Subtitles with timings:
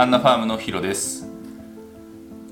[0.00, 1.28] ハンナファームのヒロです。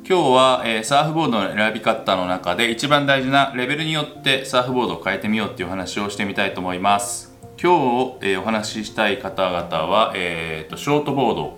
[0.06, 7.34] 今日は、えー、サーフボードの選び方の中で一番大事なレベルによってサーフボードを変えてみようっていう話をしてみたいと思います。
[7.58, 11.56] 今日、えー、お話ししたい方々は、えーと、ショートボード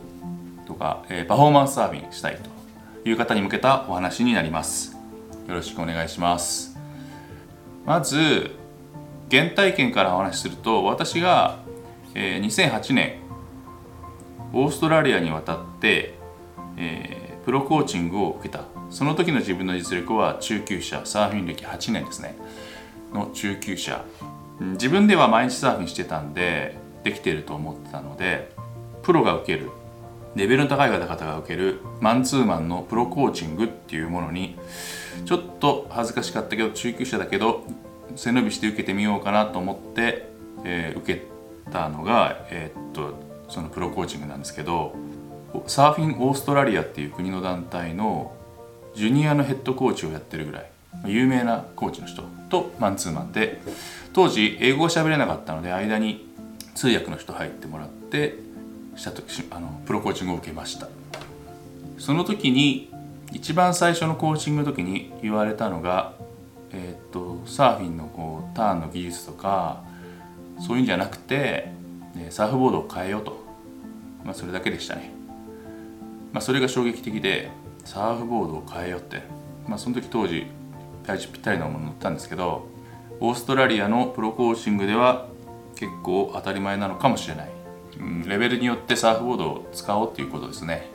[0.65, 4.97] とか、えー、パフォーマンスサーフィンしたいという方に向けたお話になります。
[5.49, 6.79] よろしくお願いします。
[7.85, 8.53] まず
[9.29, 11.59] 原体験からお話しすると私が、
[12.15, 13.20] え、2008年
[14.53, 16.15] オーストラリアに渡って、
[16.77, 18.65] えー、プロコーチングを受けた。
[18.91, 22.37] その時の自分の実力は中級者サーフィン歴8年ですね。
[23.13, 24.05] の中級者。
[24.61, 28.53] 自分では毎日サーフィンしてたんでできてると思ってたので
[29.03, 29.71] プロが受ける。
[30.37, 34.57] レベルの高い方々が受けるマンツーマンのプロコーチングっていうものに
[35.25, 37.65] ちょっと恥ずかしかったけど中級者だけど
[38.15, 40.29] 背伸びして受けてみようかなと思って、
[40.65, 41.27] えー、受け
[41.73, 44.95] たのが、えー、っとそのプロコーチングなんですけど
[45.67, 48.35] サーフィンオーストラリアっていう国の団体の
[48.95, 50.71] ジュニアのヘッドコーチをやってるぐらい
[51.05, 53.61] 有名なコーチの人とマンツーマンで
[54.13, 56.29] 当時英語が喋れなかったので間に
[56.75, 58.39] 通訳の人入ってもらって
[58.97, 60.89] した時あのプロコーチングを受けました。
[61.99, 62.91] その時に
[63.33, 66.15] 一番最初のコーチングの時に言われたのが、
[66.73, 69.85] えー、っとサーフィンのこうターンの技術とか
[70.59, 71.71] そういうんじゃなくて
[72.31, 73.40] サーフボードを変えようと、
[74.25, 75.13] まあ、それだけでしたね、
[76.33, 77.51] まあ、それが衝撃的で
[77.85, 79.23] サーフボードを変えようって、
[79.67, 80.47] まあ、その時当時
[81.07, 82.67] 体重ぴったりなもの乗ったんですけど
[83.21, 85.27] オーストラリアのプロコーチングでは
[85.77, 87.51] 結構当たり前なのかもしれない、
[87.99, 90.91] うん、レベルによってサーフボードを使おうっていうことですね。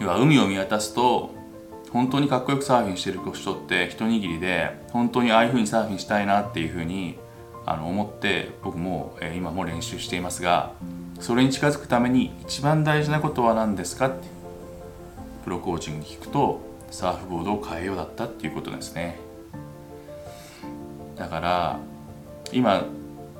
[0.00, 1.34] 要は海を見渡すと
[1.90, 7.18] 本当にかっこよくサーフィンしてる人って一握りで本当にああいう風にサーフィンしたいなっていう風に
[7.66, 10.72] あの思って僕も、え、今も練習していますが
[11.22, 14.28] それに近づくために一番大事なことは何ですかって。
[15.44, 16.60] プロコーチングに聞くと
[16.90, 19.18] サーフボードを変えようだったっていうことですね。
[21.16, 21.78] だから
[22.52, 22.84] 今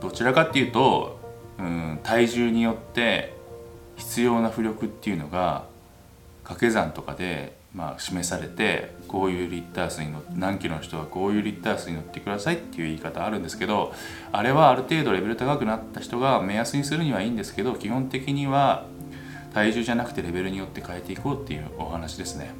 [0.01, 1.19] どちらかっていうと、
[1.59, 3.37] うん、体重によって
[3.97, 5.65] 必要な浮力っていうのが
[6.45, 13.93] 掛け算とかでまあ、示されてこういうリッター数に乗って何キロの人はこういうリッター数に乗ってくださいっていう言い方あるんですけど
[14.33, 18.87] あれはある程度レベル高くなった人が目安にするにはいいんですけど基本的には
[19.53, 22.55] 体重じゃなくてレベルによって変えていこうっていうお話ですね。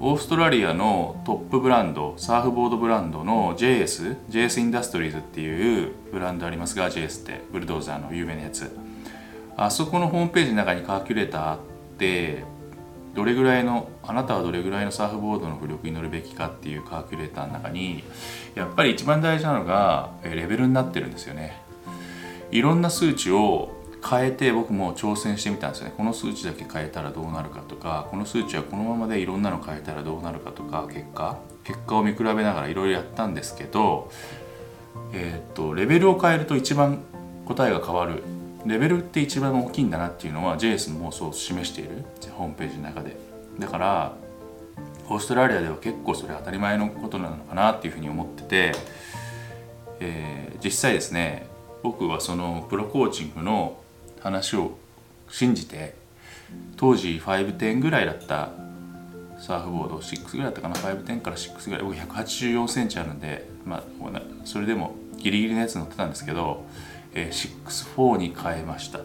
[0.00, 8.74] オーストラリアのトップブランドサーフボードブランドの JS JS インダストリーズっていうブランドありますが JS ってブルドーザーの有名なやつ。
[9.54, 11.58] あそこのホームページの中にカーキュレーターあっ
[11.98, 12.42] て
[13.14, 18.02] どれぐらいのあなたはどれぐらいのサーフボードの浮力に乗るべきかっていうカーキュレーターの中に
[18.54, 21.60] やっぱり一番大事なのがレベルになってるんですよね。
[22.50, 23.70] いろんな数値を
[24.08, 25.94] 変えて僕も挑戦してみたんですよね。
[25.96, 34.10] この数値だけ変えたらどうなるかとかこの数値はこのままでいろんなの変えたらどうなるかとか結果結果を見比べながらいろいろやったんですけど
[35.12, 36.98] えー、っとレベルを変えると一番
[37.46, 38.22] 答えが変わる
[38.66, 43.16] レベルって一番大きいんだなっていうのは JS もそう示しているホームページの中で。
[43.58, 44.16] だから
[45.08, 48.72] オーストラリアでは結構それ当たり前のことなのかなっていうふうに思ってて、
[50.00, 51.46] えー、実際ですね
[51.82, 53.78] 僕はそのプロコーチングの
[54.20, 54.78] 話を
[55.28, 55.94] 信じて
[56.76, 58.50] 当時510ぐらいだった
[59.38, 66.64] サーフボード6ぐらいだったかな510から6ぐらい僕1 8 4センチあるんで、まあ、それでもギリギリのやつ乗ってたんですけど
[67.14, 69.00] え64に変えました。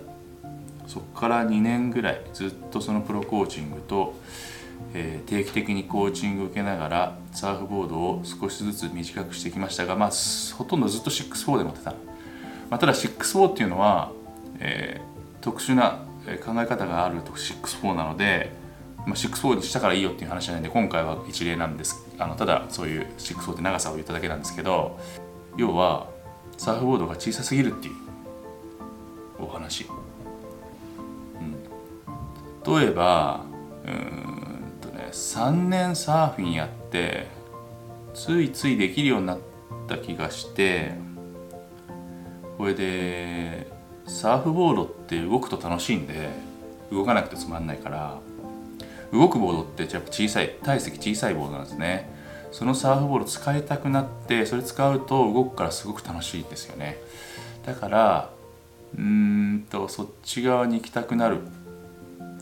[0.87, 4.15] そこから2年ぐらいずっとそのプロコーチングと、
[4.93, 10.11] え、定期的にコーチング受けながらサーフボードを少しずつ短くしてきましたが、まあ、
[10.57, 11.91] ほとんどずっと64で乗ってた、
[12.69, 14.11] まあ、ただ64っていうのは、
[14.59, 16.05] えー、特殊な
[16.45, 18.51] 考え方があると64なので、
[19.05, 22.05] まあ、64にしたからいいよっていう話じゃないんで今回は一例なんです。
[22.17, 24.99] あのただそういう64って長さを言っただけなんですけど
[25.57, 26.07] 要は
[26.57, 28.07] サーフボードが小さすぎるっていう。
[29.39, 29.85] お話、
[31.39, 33.45] うん、例えば
[33.85, 37.27] うんとね3年サーフィンやって
[38.13, 39.39] ついついできるようになっ
[39.87, 40.91] た気がして
[42.57, 43.71] これで
[44.07, 46.29] サーフボードって動くと楽しいんで
[46.91, 48.19] 動かなくてつまんないから
[49.11, 52.16] 動くボードってやっぱ小さい体積小さいボードなんですね。
[52.57, 56.97] そのサーフボール使いたくなってそれ使うと動くからすごく楽しいですよね。
[57.63, 58.31] だから
[58.97, 61.37] うんとそっち側に行きたくなる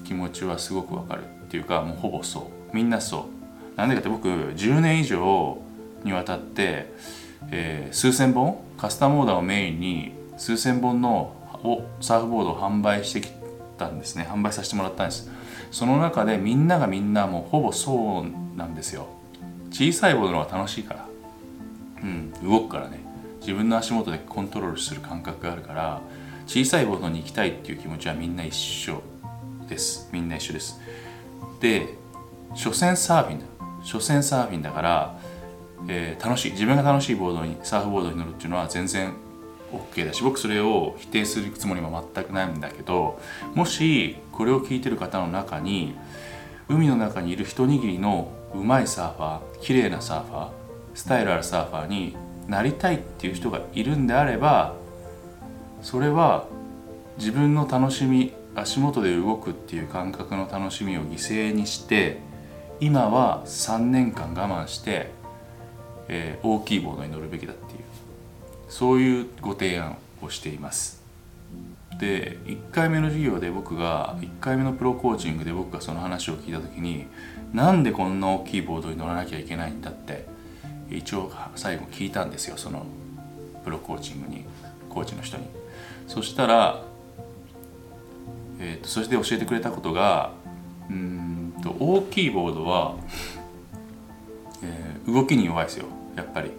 [0.05, 2.73] 気持ちはすごくわかるっていうかもうほぼそう。
[2.73, 3.27] みんなそ
[3.75, 3.77] う。
[3.77, 5.57] なんでかって僕10年以上
[6.05, 6.93] にわたって、
[7.51, 13.27] えー、数千本カスタムオーダーをメインに数千本のをサーフボードを販売してき
[13.77, 14.25] たんですね。
[14.31, 15.29] 販売させてもらったんです。
[15.71, 19.07] その中でみんながみんなもうほぼそうなんですよ。
[19.75, 21.05] 小さいボードの方が楽しいから。
[22.01, 23.03] うん動くからね。
[23.41, 26.01] 自分の足元でコントロールする感覚があるから
[26.47, 29.01] 小さいボードに行きたいっていう気持ちはみんな一緒
[29.67, 30.07] です。
[30.13, 30.79] みんな一緒です。
[31.59, 31.89] で
[32.53, 33.45] 所詮サーフィンだ。
[33.83, 35.19] 所詮サーフィンだから、
[35.89, 36.51] えー楽しい。
[36.53, 39.11] 自分が楽しいボードにサーフボードに乗るっていうのは全然
[39.73, 43.19] OK だし僕それを否定するつもりも全くないんだけど
[43.55, 45.95] もしこれを聞いてる方の中に
[46.69, 50.49] 海の中にいる一握りのうまいサーファー綺麗なサーファー
[50.93, 52.15] スタイルあるサーファーに
[52.47, 54.75] なりたいっていう人がいるんであれば
[55.81, 56.45] それは
[57.17, 62.19] 自分の楽しみ足元で動くっていう感覚の楽しみを犠牲にして
[62.79, 65.11] 今は3年間我慢して、
[66.07, 67.79] えー大きいボードに乗るべきだっていう
[68.67, 71.03] そういうご提案をしています。
[71.99, 77.07] で1回目の授業で僕が1回目のプロコーチングで僕がその話を聞いた時に
[77.53, 80.25] なんでこんな大きいボードに乗らなきゃいけないんだって
[80.89, 82.85] 一応最後聞いたんですよその
[83.63, 84.45] プロコーチングに
[84.89, 85.47] コーチの人に。
[86.07, 86.83] そしたら、
[88.59, 90.31] えー、とそして教えてくれたことが
[90.89, 92.95] うんと大きいボードは、
[94.63, 96.51] えー動きに弱いですよやっぱり。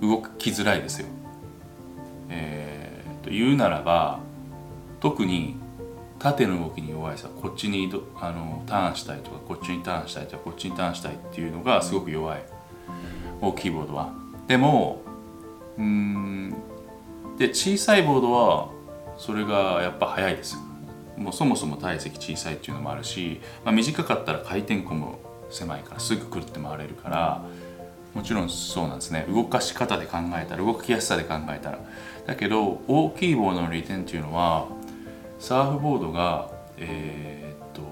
[0.00, 1.06] 動きづらいですよ。
[2.30, 4.20] えーと言うならば
[5.00, 5.56] 特に
[6.24, 12.42] 縦の動きに弱いですよこっちにあのターンしたいとかこっちにターンしたいとかこっちにターンしたいっていうのがすごく弱い
[13.42, 14.14] 大きいボードは。
[14.48, 15.02] でも
[15.76, 16.54] うん
[17.36, 18.70] で小さいボードは
[19.18, 20.56] それがやっぱ速いです
[21.18, 25.18] もうそもそも体積小さいっていうのもあるし、まあ、短かったら回転弧も
[25.50, 27.44] 狭いからすぐくるって回れるから
[28.14, 29.26] もちろんそうなんですね。
[29.28, 31.80] 動かし方で考えたら動きやすさで考えたら。
[32.26, 34.68] だけど大きいボードの利点っていうのは
[35.38, 37.82] サーフボードがえーっと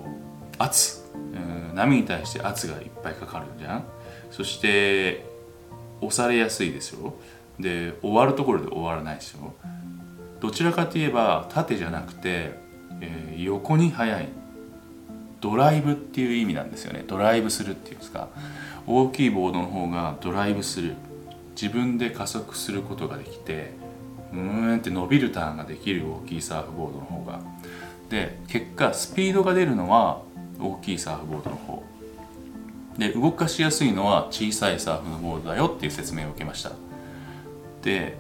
[0.59, 3.85] 圧、うん波に対して圧がいっぱいかかるじゃん。
[4.31, 5.25] そして
[6.01, 7.15] 押されやすいですよ。
[7.59, 9.55] で終わるところで終わらないですよ。
[10.41, 12.53] どちらかといえば縦じゃなくて、
[13.01, 14.29] えー横に速い。
[15.41, 17.05] ドライブっていう意味なんですよね。
[17.07, 18.29] ドライブするっていうんですか。
[18.87, 20.95] 大きいボードの方がドライブする。
[21.61, 23.73] 自分で加速することができて
[24.33, 27.41] うーんって伸びるターンができる大きいサーフボードの方が。
[28.09, 30.21] で結果スピードが出るのは
[30.61, 31.83] 大きいサーフボードの方。
[32.99, 36.73] で動かしやすいのは小さいサーフのボードだよっていう説明を受けました。
[37.83, 38.17] で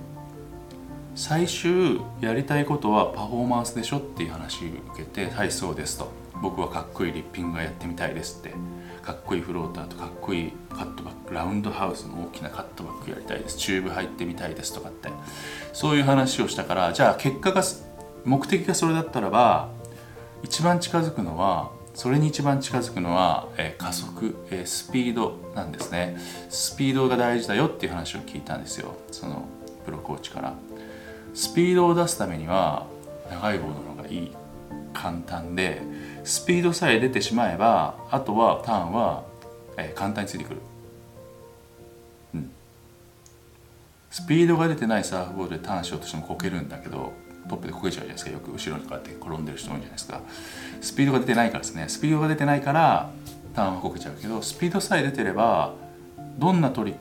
[1.15, 6.11] 最終やりたいことはパフォーマンスでしょっていう話を受けて「はいそうです」と
[6.41, 8.55] 「僕はかっこいいリッピングがやってみたいです」って。
[9.03, 13.59] かっこいいフローターとかっこいいカットバックラウンドハウスの大きなカットバックやりたいです。
[13.59, 15.09] チューブ入ってみたいですとかって。
[15.73, 17.63] そういう話をしたからじゃあ結果が
[18.25, 19.69] 目的がそれだったらば
[20.43, 26.17] 一番近づくのはそれに一番近づくのは、えー加速、えースピードなんですね。
[26.49, 28.95] スピードが大事だよっていう話を聞いたんですよ。
[29.11, 29.45] その
[29.85, 30.55] プロコーチから。
[31.35, 32.87] スピードを出すためには
[33.31, 34.33] 長いボードの方がいい。
[34.95, 35.83] 簡単で
[36.25, 39.25] スピードさえ出てしまえばあとはターンは、
[39.77, 40.61] えー簡単についてくる、
[42.35, 42.51] うん、
[44.11, 47.13] スピードが出てないサーフボードでターンしようとしてもこけるんだけど
[47.49, 48.31] トップでこけちゃうじゃないですか。
[48.31, 50.21] よく後ろにこうやって転んでる人多いじゃないですか。
[50.81, 51.89] スピードが出てないからですね。
[51.89, 53.11] スピードが出てないから
[53.55, 55.75] ターンはこけちゃうけどスピードさえ出てれば
[56.39, 56.95] どんなトリ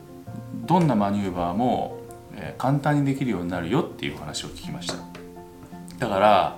[0.66, 1.98] どんなマニューバーも、
[2.36, 4.94] えー簡単にできるようになるよっていう話を聞きました。
[5.98, 6.56] だから、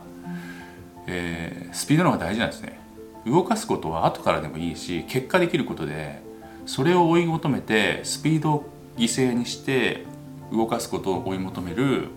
[1.07, 2.79] えースピードの方が大事なんですね
[3.27, 6.23] 動かすことは後からでもいいし結果できることで
[6.67, 8.65] それを追い求めてスピードを
[8.97, 10.05] 犠牲にして
[10.53, 12.09] 動かすことを追い求める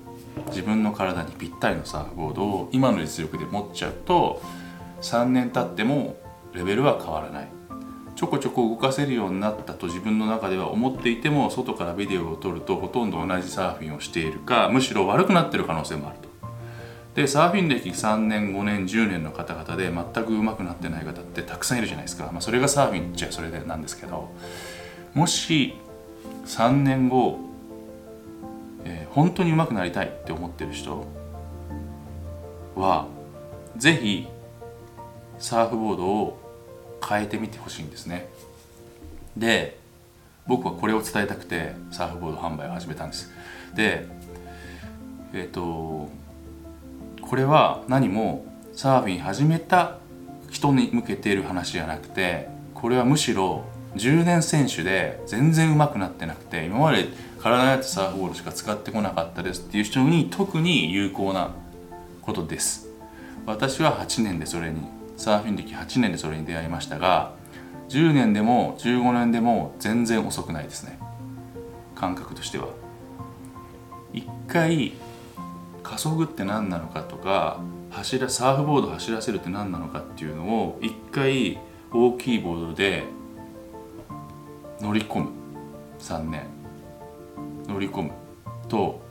[0.49, 4.41] 自分の体にぴったりのサーフボードを今の実力で持っちゃうと
[5.01, 6.15] 3年経っても
[6.53, 7.47] レベルは変わらない
[8.15, 16.26] ちょこちょこ動かせるようになったと自分の中では思っていても外からビデオを撮るとほとんど同じサーフィンをしているかむしろ悪くなってる可能性もあると。
[17.17, 24.29] でサーフィン歴3年5年10年の方々で全く上手くなってない方ってたくさんいるじゃないですか、まあ、それがサーフィンっちゃそれでなんですけど。
[25.15, 25.73] もし
[26.45, 27.39] 3年後、
[28.85, 31.03] えー本当に上手くなりたいって思ってる人
[32.75, 33.07] は
[33.75, 34.27] ぜひ
[35.39, 36.39] サーフボードを
[37.03, 38.29] 変えてみてほしいんですね。
[39.35, 39.79] で
[40.45, 43.31] 僕はこれを伝えたくてサーフボード販売を始めたんです。
[43.73, 44.05] で
[45.33, 46.09] えっ、と
[47.27, 49.97] これは何もサーフィン始めた
[50.49, 53.65] 人に向けている話じゃなくてこれはむしろ
[53.95, 57.09] 10年選手で全然上手くなってなくて今まで
[57.41, 61.51] 体に合ったサーフボードしか使ってこなかったですっていう人に特に有効な
[62.21, 62.87] ことです。
[63.45, 64.79] 私は8年でそれに
[65.17, 67.33] サーフィン歴8年でそれに出会いましたが
[67.89, 70.97] 10年でも15年でも全然遅くないですね。
[71.93, 72.69] 感覚としては。
[74.13, 74.93] 一回
[75.87, 81.57] 加速って何なのかとか走らサーフボード走らせるって何なのかっていうのを一回
[81.93, 83.05] 大きいボードで
[84.81, 85.29] 乗り込む。
[85.99, 86.43] 3年。
[87.67, 88.11] 乗り込む。
[88.67, 89.01] と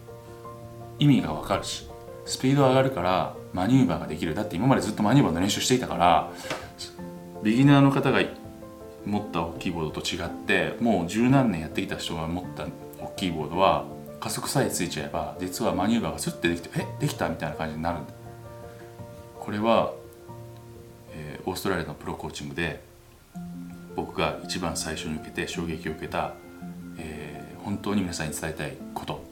[0.99, 1.89] 意味が分かるし。
[2.27, 4.35] スピード上がるからマニューバーができる。
[4.35, 6.31] だって今までずっとマニューバーの練習していたから
[7.43, 8.21] ビギナーの方が
[9.07, 12.67] 持った大きいボードと違ってもう十何年やってきた人が持った
[13.01, 13.85] 大きいボードは
[14.27, 18.01] 加速さえついちゃえば実はマニューバーがスッてできてえできたみたいな感じになる
[19.39, 19.93] これは、
[21.13, 22.83] えー、オーストラリアのプロコーチングで
[23.95, 26.35] 僕が一番最初に受けて衝撃を受けた、
[26.99, 29.23] えー、本当に皆さんに伝えたいこと。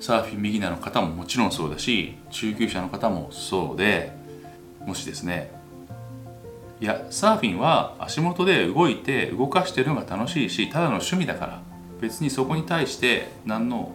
[0.00, 4.12] サーフィンビギナーの方ももちろんそうだし中級者の方もそうで
[4.80, 5.50] もしですね
[6.80, 11.71] いやサーフィンは足元で動いて動かしてるのが楽しいしただの趣味だから
[12.02, 13.92] 別にそこに対して何の、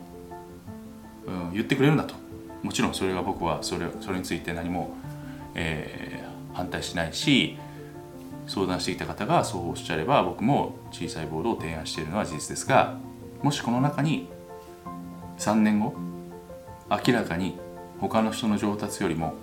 [1.28, 2.16] うん、言ってくれるんだと。
[2.64, 4.96] もちろんそれが僕はそれそれについて何も、
[5.54, 7.58] えー、反対しないし
[8.48, 12.98] 相談してきた方がそうおっしゃれば僕も小さいボードを提案しているのは事実ですが
[13.44, 14.28] もしこの中に
[15.38, 15.94] 3年後
[16.90, 17.58] 明らかに
[18.00, 19.36] 他の人の上達よりも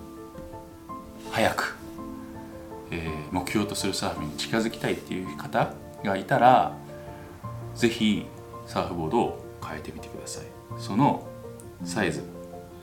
[1.31, 1.77] 早く、
[2.91, 6.75] えー、目標とするサーフィンに近づきたいっていう方がいたら
[7.75, 8.25] 是非
[8.65, 10.45] サーフボードを変えてみてください。
[10.77, 11.27] その
[11.83, 12.21] サイズ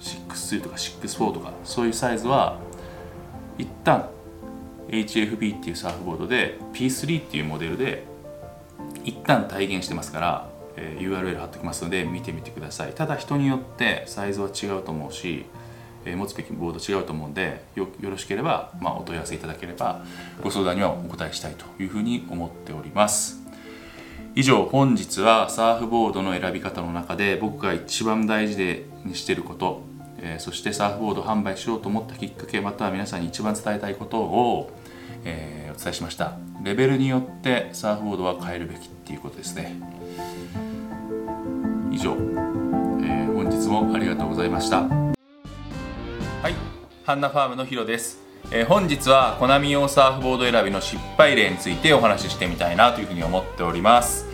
[0.01, 2.59] 6-2とか6-4とかそういうサイズは
[3.59, 4.09] 一旦
[4.89, 8.05] HFB っていうサーフボードで P3 っていうモデルで
[9.05, 12.93] 一旦体現してますから、えー、URL 貼っておきますので見てみてください。
[12.93, 15.47] ただ人によってサイズは違うと思うし、
[16.05, 20.05] え、持つべきボード違うと思うんでよよろしければ、まあ、お問い合わせいただければ
[20.43, 23.42] ご相談にはお答えしたいというふうに思っております。
[24.35, 29.83] 以上本日はサーフボードの選び方の中で僕が一番大事でにしてること
[30.25, 34.71] えー、そしてサーフボード販売しようと思ったきっかけまたは皆さんに一番伝えたいことを、
[35.25, 36.37] えー、お伝えしました。
[36.63, 39.75] レベルによってサーフボードは変えるべきっていうことですね。
[41.91, 44.83] 以上、えー、本日もありがとうございました。
[44.83, 44.87] は
[46.49, 46.55] い
[47.05, 48.22] ハンナファームのヒロです。
[48.55, 54.27] えー、本日はコナミ用サーフボード選びの失敗例についてお話ししてみたいなというふうに思っております。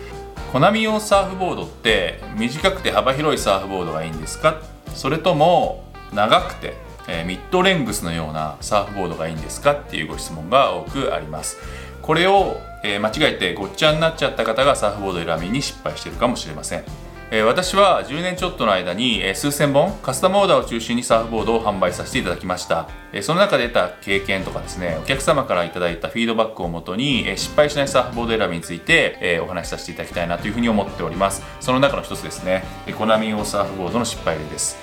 [0.51, 4.59] コナミ用サーフボードって短くて幅広いサーフボードがいいんですか？
[4.93, 6.73] それとも長くて、
[7.07, 9.71] えー、ミッドレングスのようなサーフボードがいいんですか？
[9.71, 11.57] っていうご質問が多くあります。
[12.01, 16.83] これを、えー、間違えてごっちゃになっちゃった方がサーフボード選びに失敗してるかもしれません。
[17.31, 31.43] え私は10年ちょっとの間に、え数千本カスタムオーダーを中心にサーフボードを販売させていただきました、えその中で得た経験とかですねお客様からいいたフィードバックをもとに、え失敗しないサーフボード選びについて、えお話しさせていただきたいなというふうに思っております。
[31.59, 34.77] その中の一つですねエコナミ用サーフボードの失敗例です。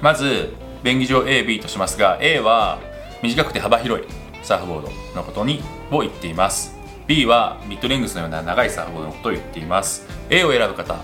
[0.00, 2.80] まず便宜上 AB としますが A は
[3.22, 4.06] 短くて幅広い
[4.42, 6.76] サーフボードのことにを言っています。
[7.06, 10.04] B はミッドレングスのような長いサーフボードのことを言っています。
[10.30, 10.96] A を選ぶ方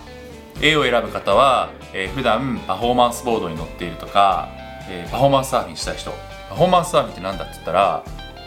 [0.60, 4.48] A を選ぶ方は、えー、普段パフォーマンスボードに乗っているとか、
[4.88, 6.10] えー、パフォーマンスサーフィンしたい人。
[6.48, 8.04] パフォーマンスサーフィンって何だって言ったら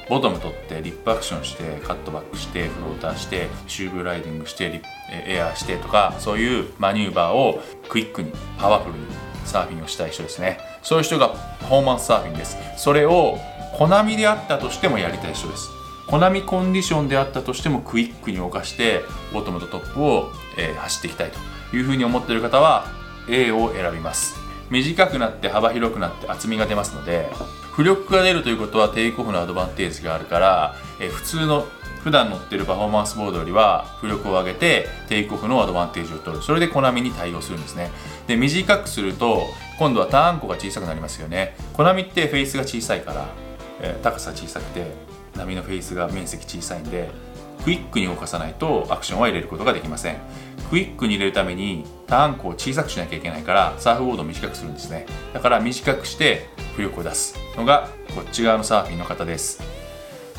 [0.10, 4.82] ボトム取ってリップアクションしてカットバックしてフローターしてシューブライディングしてリ
[5.26, 9.06] エアーしてとかそういうマニューバーをクイックにパワフルに
[9.46, 10.60] サーフィンをしたい人ですね。
[10.84, 11.30] そういう人が
[11.62, 12.58] パフォーマンスサーフィンです。
[12.76, 13.38] それを
[13.78, 15.70] 小波であったとしてもやりたい人です。
[16.08, 19.02] 小波コンディションであったとしてもクイックに動かして
[19.32, 21.51] ボトムとトップを、えー、走っていきたいと。
[21.74, 22.88] いうふうに思っている方は
[23.28, 24.36] A を選びます。
[24.70, 27.30] 短くなって幅広くなって厚みが出ますので
[27.74, 31.68] 浮力が出るということはテイクオフのアドバンテージがあるから、え、普通の
[32.04, 36.44] 普段乗ってるパフォーマンスボードよりは浮力を上げてテイクオフのアドバンテージを取る。
[36.44, 37.92] それで小波に対応するんですね。
[38.28, 39.44] で短くすると
[39.78, 41.56] 今度はターン弧が小さくなりますよね。
[41.74, 43.28] 小波ってフェイスが小さいから、
[43.82, 44.92] え、高さ小さくて
[45.36, 47.10] 波のフェイスが面積小さいんで
[47.64, 50.18] クイックに動かさないとアクションは入れることができません。
[50.70, 55.06] クイックに入れるためにターン弧を小さくしなきゃいけないからサーフボードを短くするんですね。
[55.34, 59.62] だから短くして浮力を出すのがこっち側のサーフィンの方です。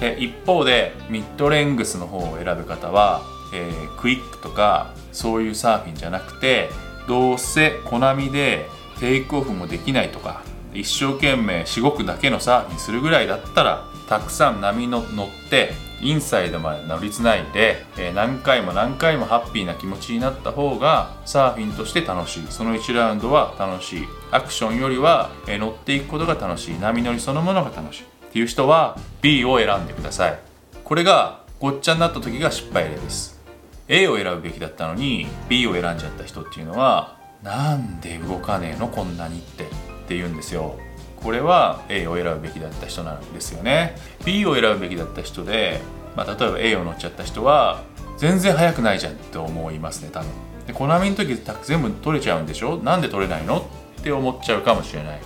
[0.00, 3.22] で一方でミッドレングスの方を選ぶ方は、
[3.54, 6.70] えー、クイックとかそういうサーフィンじゃなくて
[7.06, 8.66] どうせコナミで
[8.98, 15.72] テイクオフもできないとか一生懸命しごくだけのサーフィンするぐらいだったらたくさん波の乗って
[16.02, 22.46] インサイドまで乗りつないで、えー、何回も何回もハッピーな気持ちになった方がサーフィンとして楽しい。
[22.50, 24.08] その1ラウンドは楽しい。
[24.30, 26.78] アクションよりは、えー、乗っていくことが楽しい。
[26.78, 28.02] 波乗りそのものが楽しい。
[28.02, 30.38] っていう人は B を選んでください。
[30.84, 33.40] これがごっちゃになった時が失敗例です。
[33.88, 39.92] A を選ぶべきだったのに B を選んじゃった人っていうのはなんで動かねえのこんなにって。
[40.02, 40.76] って言うんですよ。
[41.22, 43.96] これは A を選ぶべきだった人なんですよね。
[44.24, 45.80] B を選ぶべきだった人で、
[46.16, 47.82] まあ、例えば A を乗っちゃった人は
[48.18, 50.28] 全然速くないじゃんって思いますね多分。
[50.66, 52.76] でコナミの時全部取れちゃうんでしょ？
[52.78, 53.68] なんで取れないの？
[54.00, 55.20] って思っちゃうかもしれない。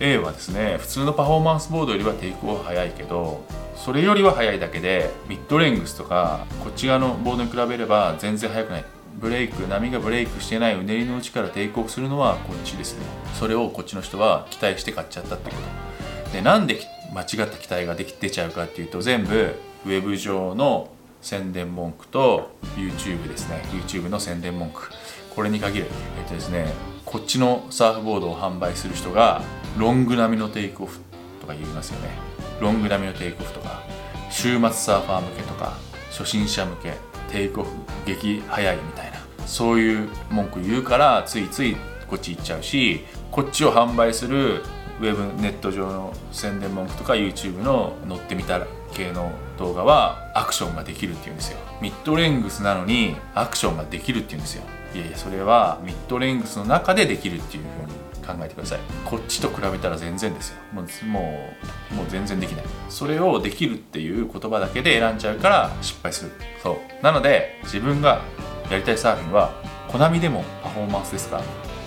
[0.00, 3.44] A はですね普通のパフォーマンスボードよりはテイクオフ速いけど
[3.76, 8.84] それよりは速いだけでミッドレングスとかこっち側のボードに比べれば全然速くない。
[9.20, 13.04] ブレイク波がブレイクしてないうねりの内からテイクオフするのはこっちですね。
[13.38, 15.56] それをこっちの人は期待して買っちゃったってこ
[16.24, 16.30] と。
[16.32, 16.80] でなんで
[17.12, 23.62] 間違った期待ができ出ちゃうかっていうと全部ウェブ上の宣伝文句と YouTube ですね。
[23.72, 24.90] YouTube の宣伝文句。
[25.34, 25.86] これに限る。
[26.18, 26.72] えっとですね
[27.04, 29.42] こっちのサーフボードを販売する人が
[29.76, 30.98] ロング並みのテイクオフ
[31.40, 32.08] とか言いますよね。
[32.60, 33.82] ロング並みのテイクオフとか
[34.30, 35.76] 週末サーファー向けとか
[36.10, 36.94] 初心者向け
[37.30, 37.70] テイクオフ
[38.06, 39.09] 激早いみたいな。
[39.50, 41.76] そういう文句言うからついつい
[42.06, 43.00] こっち行っちゃうし
[43.32, 44.62] こっちを販売する
[45.00, 51.58] ウェブネット上の宣伝文句とか YouTube の乗ってみたら系の動画はアクションができるっていうんですよ。
[51.80, 54.62] ミッドレングスなのにアクションができるっていうんですよ。
[54.94, 58.78] いやいやそれはミッドレングスの中でできるっていうふうに考えてください。
[59.04, 60.56] こっちと比べたら全然ですよ。
[60.72, 61.48] もうも
[61.92, 62.64] うもう全然できない。
[62.88, 66.32] それをできるっていう言葉だけで選んじゃうから失敗する。
[66.62, 67.04] そう。
[67.04, 68.22] なので自分が
[68.70, 69.52] やりたいサーフィンは
[69.88, 71.42] コナミでもパフォーマンスですか？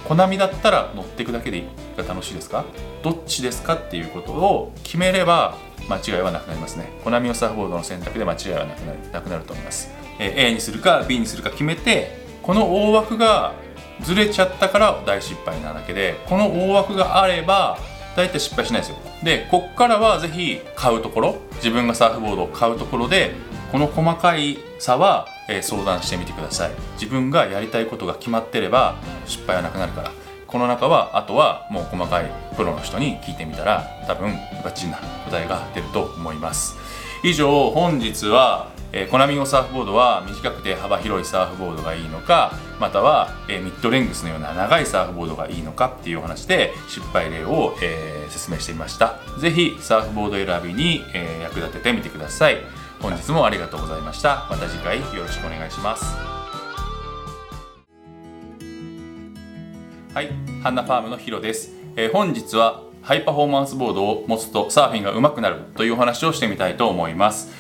[0.08, 1.63] コナミだったら乗っていくだけで
[1.96, 2.66] が楽しいですか？
[3.02, 5.58] どっちですかっていうことを決めれば
[5.90, 6.92] 間違いはなくなりますね。
[7.04, 13.54] コナミをサーフボードの選択で間違いはなくなるなくなると思います、え、A にするか B にするか決めてこの大枠が
[14.02, 17.78] ずれちゃったから大失敗なだけでこの大枠があれば
[18.16, 18.98] 大体失敗しないですよ。
[19.24, 23.32] でこっからはぜひ買うところ自分がサーフボードを買うところで
[23.72, 26.72] この細かい差は、え、相談してみてください。
[26.96, 30.12] 自分がやりたいことが決まってれば失敗はなくなるから。
[30.46, 36.76] この中はあとはもう細かいプロの人に聞いてみたら多分バッチリな答えが出ると思います。
[37.24, 49.17] 以上本日はえー、コナミゴサーフボードは短くて幅広いサーフボードがいいのかまたは、えー、ミッドレングスのような長いサーフボードがいいのかっていうお話で失敗例を、えー、説明してみました。
[49.39, 52.58] 是非サーフボード選びに、え役立ててみてください。
[53.04, 54.48] 本日もありがとうございました。
[54.50, 56.06] また次回よろしくお願いします。
[60.13, 60.30] はい
[60.62, 67.52] ハンナファームのヒロです、え本日はハイパフォーマンスボードを持つとサーフィンが上手くなるというお話をしてみたいと思います。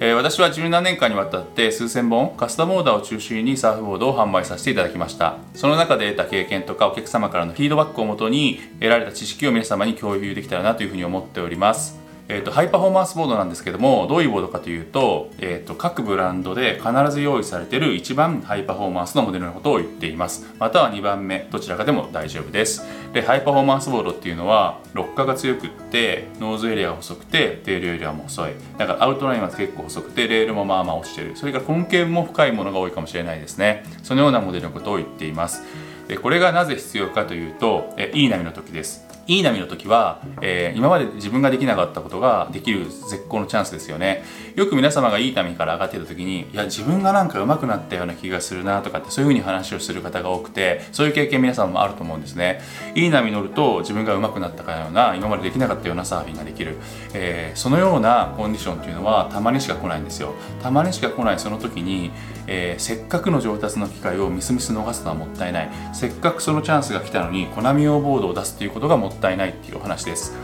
[0.00, 5.36] えー、私は17年間にわたって数千本カスタムオーダーを中心にサーフボードを販売させていただきました。
[5.52, 12.05] その中で得た経験とかお客様からのフィードバックをもとに得られた知識を皆様に共有できたらなというふうに思っております。
[12.28, 20.46] えーと、ハイパフォーマンスボードなんですけどもどういうボードかというと,、えーと、各ブランドで必ず用意されている一番ハイパフォーマンスのモデルのことを言っています。
[20.58, 22.84] または2番目どちらかでも大丈夫です。
[23.12, 28.52] でハイパフォーマンスボードっていうのはロッカーが強くってノーズエリアが細くてテールエリアも細い。
[28.76, 31.36] だからアウトラインは結構細くてレールもまあまあ落ちてる。
[31.36, 33.84] それからコンケーブも深いものが多いかもしれないですね。
[34.02, 35.62] そのようなモデルのことを言っています。
[36.08, 39.05] でこれがなぜ必要かというと、えいい波の時です。
[39.26, 44.24] いい波の時は、えー、今まで自分ができなかったことができる絶好のチャンスですよね。
[44.54, 52.60] よく皆様がいい波から上がってた時にいや自分がなんか上手くなったような気がするなとかってそういう風に話をする方が多くてそういう経験皆さんもあると思うんですね。
[52.94, 56.76] いい波乗ると自分が上手くなったかのような今までできなかったようなサーフィンができる、
[57.12, 60.34] えー、そのようなコンディションっていうのはたまにしか来ないんですよ。
[60.62, 61.38] たまにしか来ない。
[61.38, 62.10] その時に、
[62.46, 65.70] えー、せっかくの上達の機会をみすみす逃すのはもったいない。
[65.92, 70.34] せっかくそのチャンスが来たのにコナミ用ボードを出すっていうことがもったいないっていうお話です。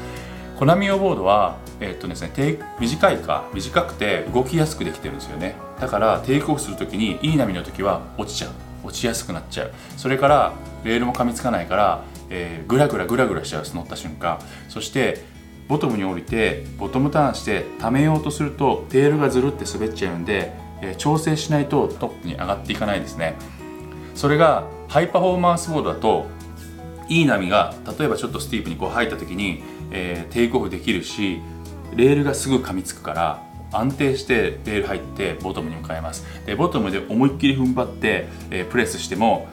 [0.58, 2.30] コナミ用ボードは、えー、っとですね、
[2.78, 5.56] 短いか短くて動きやすくできてるんですよね。
[5.80, 8.50] だからテイクオフする時にいい波の時は落ちちゃう。
[8.84, 9.72] 落ちやすくなっちゃう。
[9.96, 10.52] それから
[10.84, 13.64] レールも噛みつかないから、えー、グラグラグラグラしちゃう。
[13.74, 14.38] 乗った瞬間。
[14.68, 15.24] そして
[15.68, 23.36] ボトムに降りてボトムターンして溜めようとするとテールがずるって滑っちゃうんで、え、調整しないとトップに上がっていかないですね。
[24.14, 26.26] それがハイパフォーマンスボードだと
[27.08, 31.40] いい波が例えばちょっとスティープにこう入った時に、えー、テイクオフできるし
[31.94, 33.42] レールがすぐ噛みつくから
[33.72, 36.26] 安定してレール入ってボトムに向かいます。
[36.44, 39.48] でボトムで思いっきり踏ん張って、えー、プレスしても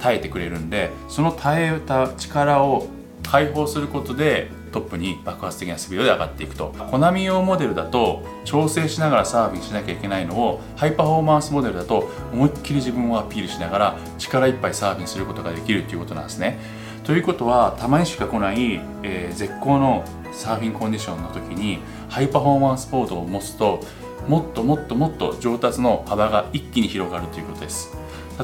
[0.00, 2.88] 耐えてくれるんでその耐えた力を
[3.22, 6.74] 解放することでトップに爆発的なスピードで上がっていくと。
[6.90, 16.58] コナミ用モデルだと調整しながらサーフィンしなきゃいけないのをハイパフォーマンスモデルだと思いっきり自分をアピールしながら力いっぱいサーフィンすることができるということなんですね。
[17.04, 23.80] ということはたまにしか来ない、えー、絶好のサーフィンコンディションの時にハイパフォーマンスボードを持つと
[24.28, 27.96] もっともっともっと上達の幅が一気に広がるということです。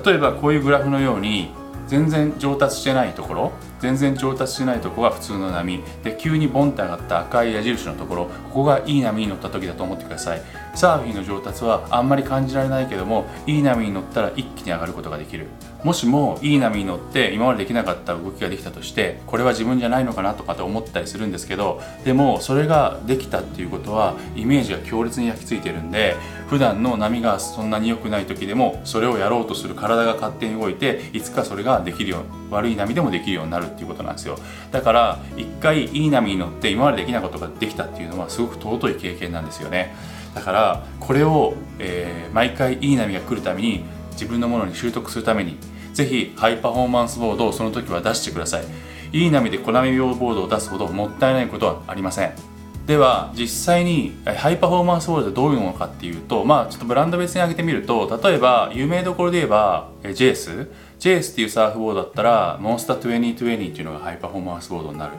[0.05, 1.51] 例えばこういうグラフのように
[1.89, 5.83] 全然上達してないところ全然上達してないとこが普通の波。
[6.05, 10.43] で急にボンって上がった赤い矢印のところここがいい波に乗った時だと思ってください。
[10.75, 15.47] サーフィンの上達はあんまり感じられないけどもいい波に乗ったら一気に上がることができる。
[15.85, 26.17] もしもいい波に乗って今までできなかった動きができたとしてこれは自分じゃないのかなとかって思ったりするんですけどでもそれができたっていうことはイメージが強烈に焼き付いてるんで
[26.49, 34.39] 普段の波がそんなに良くない時でもそれをやろうとする体が勝手に動いていつかそれができるよう悪い波でもできるようになるっていうことなんですよ。
[34.73, 39.95] だから一回いい波に乗って今までできないことができたっていうのはすごく尊い経験なんですよね。
[40.35, 45.59] だからこれを、えー、毎回いい波が来るために自分のものに習得するために
[45.93, 48.65] ぜひハイパフォーマンスボードをその時は出してください。
[49.13, 52.58] いい波でコナミ用ボードを出すほどもったいないことはありません。
[52.89, 60.71] では実際にハイパフォーマンスボールってどういうものかっていうとまあちょっとブランド別に挙げてみると例えば有名どころで言えばジェイス。
[60.99, 65.13] ジェイスっていうサーフボードだったらモンスター2020っていうのがハイパフォーマンスボードになる。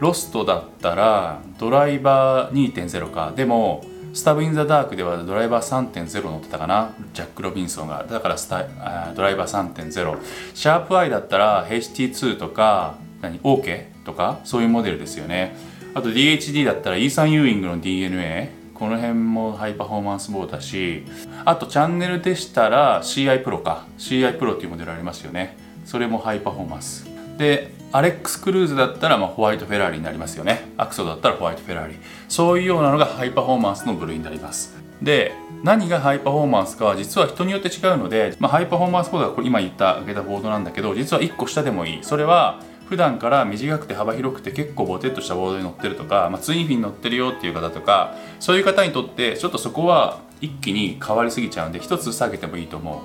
[0.00, 3.32] ロストだったらドライバー2.0か。
[3.34, 3.82] でも
[4.12, 6.90] スタブ・イン・ザ・ダークではドライバー3.0乗ってたかな。
[7.14, 8.04] ジャック・ロビンソンが。
[8.04, 8.66] だからスタ
[9.14, 10.18] ドライバー3.0
[10.52, 15.56] シャープ I だったら HT2 とか何？OK とかそういうモデルですよね。
[15.94, 21.04] あと DHD だったらイーサン・ユーイングの DNA この辺もハイパフォーマンスボードだし。
[21.44, 23.86] あとチャンネルでしたら CI プロか。
[23.98, 25.56] CI プロっていうモデルありますよね。
[25.84, 27.08] それもハイパフォーマンス。
[27.38, 30.68] でアレックスクルーズだったらまホワイトフェラーリになりますよね。
[30.76, 31.94] アクソだったらホワイトフェラーリ。
[32.28, 34.76] そういうようなのがハイパフォーマンスの部類になります。
[35.00, 41.98] で何がハイパフォーマンスかは実は人によって違うので、まあ、ハイパフォーマンスボードはこれ今言った上げたボードなんだけど実は1個下でもいい。
[42.02, 52.98] それは普段から短くて幅広くて結構ボテッとしたボードに乗ってるとか、まあ、ツインフィン乗ってるよっていう方とかそういう方にとってちょっとそこは一気に変わりすぎちゃうんで一つ下げてもいいと思う。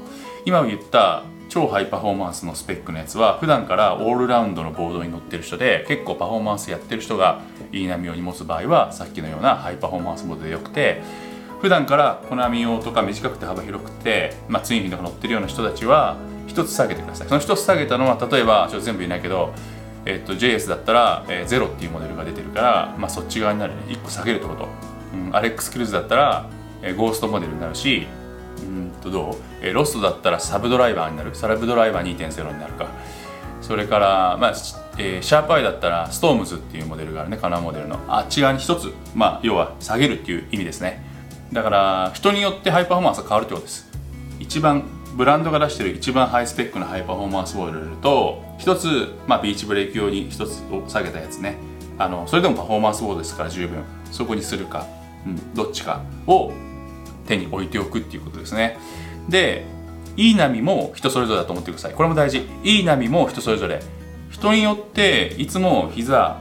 [0.45, 11.01] 今言った超ハイパフォーマンスのスペックのやつは普段からオールラウンドのボードに乗ってる人で結構パフォーマンスやってる人がいい波用に持つ場合はさっきのようなハイパフォーマンスボードでよくて
[11.59, 16.17] 普段からコナミ用とか短くて幅広くて、まあ、ツインフィンとか乗ってるような人たちは
[16.49, 17.27] 一つ下げてください。
[17.27, 19.53] その一つ下げたのは例えばちょ全部言えないけど
[20.05, 23.83] えっと、JS だったら、えー、0っていうモデルが出てるから、まあ、そっち側になるね。
[23.87, 24.67] 1個下げるってこと、
[25.13, 26.49] うん、アレックスクルーズだったら、
[26.81, 28.07] えー、ゴーストモデルになるし
[28.61, 31.35] うんとどう、えー、ロストだったらサブドライバーになる。
[31.35, 32.87] サブドライバー2.0になるか。
[33.61, 34.53] それから、まあ
[34.97, 37.37] えー、シャープアイだったらストームズっていうモデルがあるね。
[37.37, 37.99] カナーモデルの。
[38.07, 41.03] あっち側に一つ、まあ、要は下げるっていう意味ですね。
[41.53, 43.89] だから人によってハイパフォーマンスが変わるってことです。
[44.39, 44.83] 一番
[45.19, 51.57] ブランドが出してる一番ハイスペックなハイパフォーマンスモデルと一つ、まあ、ビーチブレーキ用に一つを下げたやつね。
[51.97, 54.87] あのそれでもパフォーマンスボードですから十分そこにするか、
[55.25, 56.53] うん、どっちかを
[57.27, 58.77] 手に置いておくっていうことですね。
[59.27, 59.65] で
[60.15, 61.93] いい波も人それぞれだと思ってください。
[61.93, 62.47] これも大事。
[62.63, 63.81] いい波も人それぞれ。
[64.29, 66.37] 人によっていつも膝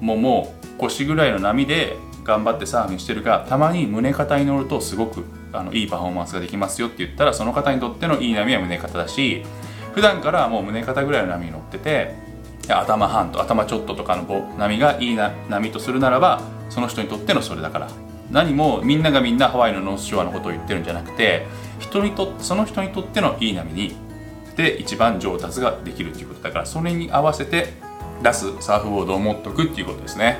[0.00, 9.44] もも腰ぐらいの波で頑張ってサーフィンしてるがたまに胸肩に乗るとすごくあのいいパフォーマンスができますよって言ったらその方にとってのいい波は胸肩だし
[9.94, 12.14] 普段からもう胸肩ぐらいの波に乗ってて
[12.68, 18.06] 頭半と頭ちょっととかの波がいいな波とするならばその人にとってのそれだから。
[18.30, 21.46] 何もみんながみんなハワイのノースショアのことを言ってるんじゃなくて
[21.78, 23.94] 人にとその人にとってのいい波に
[24.56, 27.74] で一番上達ができるっていうことだからそれに合わせて
[28.22, 30.38] 出すサーフボードを持っとくっていうことですね。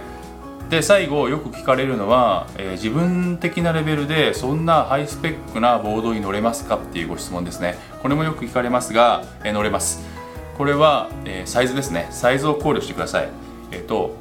[0.70, 7.76] で最後よく聞かれるのは、えー、自分的なレベルでそんなハイスペックなボードに乗れますかっていうご質問ですね。
[8.02, 10.04] これもよく聞かれますが、えー、乗れます。
[10.58, 12.08] これは、えー、サイズですね。
[12.10, 13.28] サイズを考慮してください。
[13.70, 14.16] えっ、と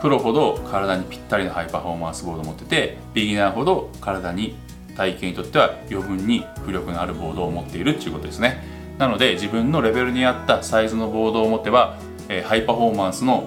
[0.00, 4.56] プロほど体にぴったりのハイパフォーマンスボードを持っててビギナーほど体に
[4.96, 8.64] 体型にとっては余分に浮力のあるボードを持っているっていうことですね。
[8.98, 11.98] なので自分のレベルに合ったサイズのボードを持てば、
[12.28, 13.44] え、ハイパフォーマンスの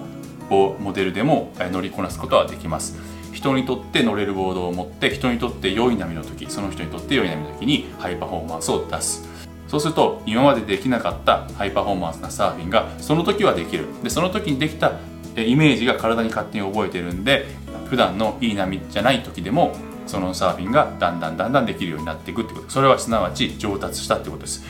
[0.50, 2.98] モデルでも乗りこなすことはできます。
[3.32, 9.28] 人にとって乗れるボードを持って人にとって良い波の時その人にとって良い波の時にハイパフォーマンスを出す。
[9.68, 13.86] そうすると今までできなかったハイパフォーマンスなサーフィンがその時はできる。
[14.02, 14.92] でその時にできた
[15.36, 17.46] イメージが体に勝手に覚えてるんで
[17.90, 22.70] 普段のいい波じゃない時でもそのサーフィンがだんだんだんだんできるようになっていくってこと。
[22.70, 24.64] それはすなわち上達したってことです。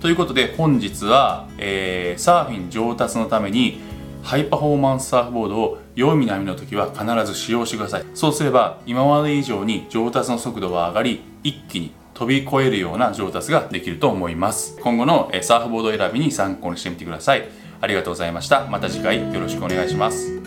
[0.00, 3.80] ということで本日は、えー、サーフィン上達のために
[4.26, 8.04] ハイパフォーマンスサーフボードを弱い波の時は必ず使用してください。
[8.12, 14.80] そうすれば今まで以上に上達の速度は上がり一気に飛び越えるような上達ができると思います。
[14.80, 17.48] 今後のサーフボード選びに参考にしてみてください。
[17.80, 18.66] ありがとうございました。
[18.66, 20.42] また次回よろしくお願いします。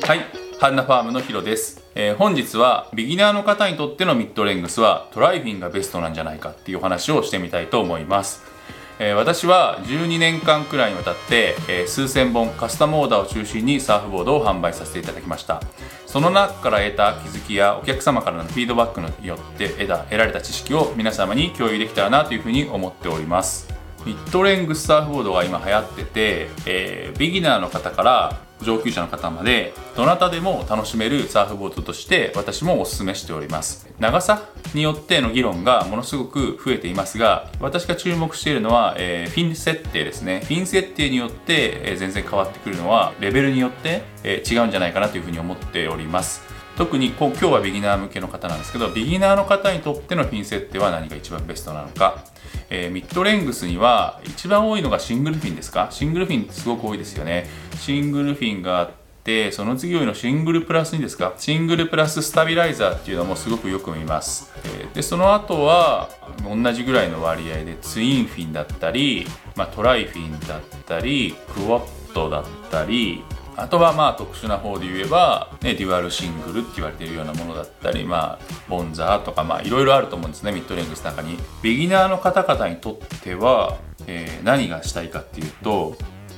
[0.00, 0.20] はい。
[0.58, 8.55] ハンナファームのヒロです、えー、本日はビギナーの方にとってのミッドレングスはトライフィンがベストなんじゃないかっていうお話をしてみたいと思います。
[8.98, 15.60] えー、私は12年間くらいにわたって、えー、数千本カスタムオーダーを中心にサーフボードを販売させていただきました。
[16.06, 23.68] その中から得た気づきやお客様からのフィードバックによって得た得られた知識を皆様に共有できたらなというふうに思っております。
[24.06, 33.86] ミッドレングスサーフボードが今流行ってて、えー、ビギナーの方から上級者の方までどなたでも楽しめるサーフボードとして私もお勧めしております。
[33.98, 34.42] 長さ
[34.74, 40.42] によっての議論がものすごく増えていますが私が注目しているのは、えー、フィン設定ですね。
[40.44, 46.42] フィン設定によって、えー、全然変わってくるのはレベルによって、えー、違うんじゃないかなというふうに思っております。
[46.76, 52.24] 特にこう今日はビギナー向けの方なんですけどビギナーの方にとってのフィン設定は何が一番ベストなのか。
[52.68, 55.86] えー、ミッドレングスには一番多いのがシングルフィンですか？
[55.90, 57.46] シングルフィンってすごく多いですよね。
[57.76, 58.90] シングルフィンがあっ
[59.24, 61.34] てその次多いのシングルプラスにですか？
[61.36, 66.08] シングルプラススタビライザーっていうのもすごくよく見ます、え、でその後は
[66.44, 73.24] 同じぐらいの割合でツインフィンだったり、まあ、トライフィンだったりクワットだったり
[73.58, 81.38] あとはまあ特殊な方で言えば、ね、デュアルシングルって言われているようなものだったり、まあ、ボンザーとか、まあ、いろいろあると思うんですね、ミッドレングスの中に。
[81.62, 85.96] ビギナーの方々にとっては、えー、何がしたいかっていうと、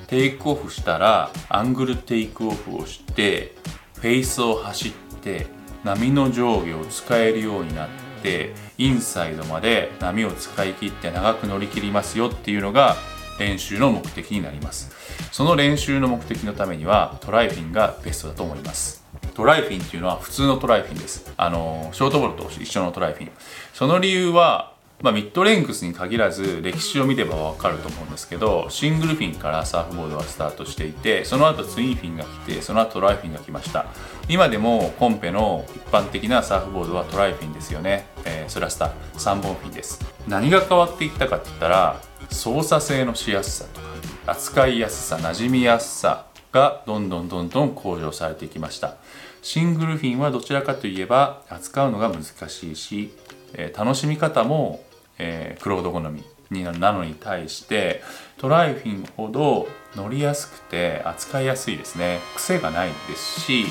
[0.09, 3.55] テイクオフしたら、アングルテイクオフをして、
[3.95, 5.47] フェイスを走って、
[5.85, 7.89] 波の上下を使えるようになっ
[8.23, 12.97] て、インサイドまで波を使い切って長く乗り切りますよっていうのが
[13.39, 14.91] 練習の目的になります。
[15.31, 19.05] その練習の目的のためにはトライフィンがベストだと思います。
[19.35, 21.33] トライフィンっていうのは普通のトライフィンです。
[21.37, 23.31] あのショートボールと一緒のトライフィン。
[23.75, 33.87] その理由はまあ、ミッドレングスに限らず歴史を見ればわかると思うんですけどシングルフィンからサーフボードはスタートしていてその後ツインフィンが来てその後トライフィンが来ました。
[34.29, 40.05] 今でもコンペの一般的なサーフボードはトライフィンですよね、えー、スラスター3本フィンです。
[40.27, 43.87] 何が変わっていったかって言ったら操作性のしやすさとか
[44.27, 48.97] 扱いやすさ馴染みやすさがどんどんどんどん向上されていきました。
[49.43, 53.13] シングルフィンはどちらかといえば扱うのが難しいし、
[53.77, 54.83] 楽しみ方も、
[55.19, 58.03] えー、クロード好みになのに対して
[58.39, 62.21] トライフィンほど乗りやすくて扱いやすいですね。
[62.37, 63.65] 癖がないですし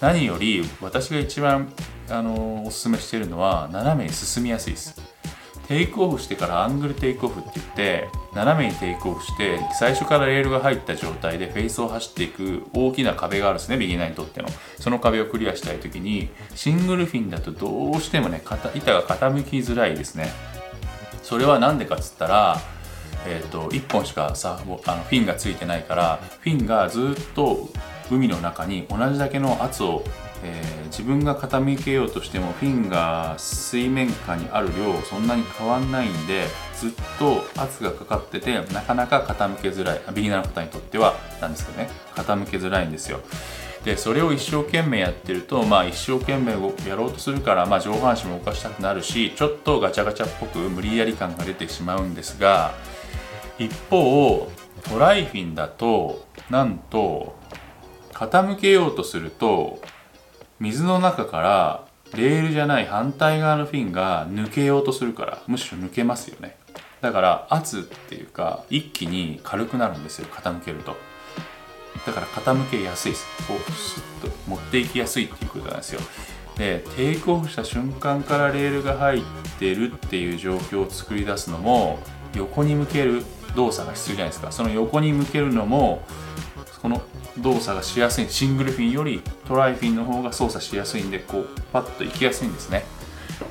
[0.00, 1.72] 何より私が一番
[2.08, 5.00] あのおすすめしているのは斜めに進みやすいです。
[5.68, 14.48] テイクオフしてからアングルテイクオフって言って斜めにテイクオフして最初からレールが入った状態でフェイスを走っていく大きな壁があるんですねビギナーにとっての。
[14.80, 18.42] その壁をクリアしたい時にシングルフィンだとどうしてもね
[18.74, 20.32] 板が傾きづらいですね。
[21.30, 22.60] それは何でかっつったら
[23.26, 27.68] えーと、1本しかサーフあのフィンがついてないからフィンがずっと
[28.10, 30.02] 海の中に同じだけの圧を
[30.42, 36.46] えー、自分が傾けようとしてもフィンが水面下にある量そんなに変わんないんで
[36.78, 40.00] ずっと圧がかかっててなかなか傾けづらい。
[40.14, 41.90] ビギナーの方にとってはなんですけどね。
[42.14, 43.20] 傾けづらいんですよ。
[43.84, 46.52] でそれを一生懸命やってると、まあ、一生懸命
[46.86, 52.74] やろうとするから、まあ、上半身も動かしたくなるしちょっとガチャガチャっぽく無理やり感が出てしまうんですが
[53.58, 54.50] 一方
[54.82, 57.36] トライフィンだとなんと
[58.12, 59.80] 傾けようとすると
[60.58, 66.56] 水の中からレールじゃない反対側のフィンが抜けようとするからむしろ抜けますよね。
[67.00, 70.96] だから圧っていうか一気に軽くなるんですよ傾けると。
[72.06, 73.26] だから傾けやすいです。
[73.46, 76.00] こうスッと持っていきやすいっていうことなんですよ。
[76.56, 79.22] でテイクオフした瞬間からレールが入っ
[79.58, 81.98] てるっていう状況を作り出すのも
[82.34, 83.24] 横に向ける
[83.56, 84.52] 動作が必要じゃないですか。
[84.52, 86.02] その横に向けるのも
[86.82, 87.02] この
[87.38, 88.28] 動作がしやすい。
[88.28, 92.84] シングルフィンよりトライフィンの方が操作しやすいんでこうパッと行きやすいんですね。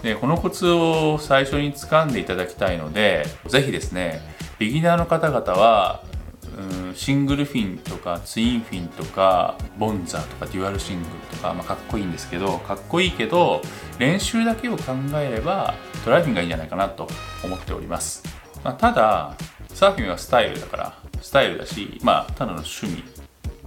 [0.03, 4.21] でこのコツを最初に掴んでいただきたいので是非ですね
[4.59, 6.03] ビギナーの方々は
[6.57, 13.61] うんシングルフィンとかツインフィンとかボンザーとかデュアルシングルとか、まあ、かっこいいんですけどかっこいいけど
[13.99, 17.07] 練習だけを考えればトライフィンがいいんじゃないかなと
[17.43, 18.23] 思っております、
[18.63, 19.35] まあ、ただ
[19.73, 23.03] サーフィンはスタイルだからスタイルだしまあただの趣味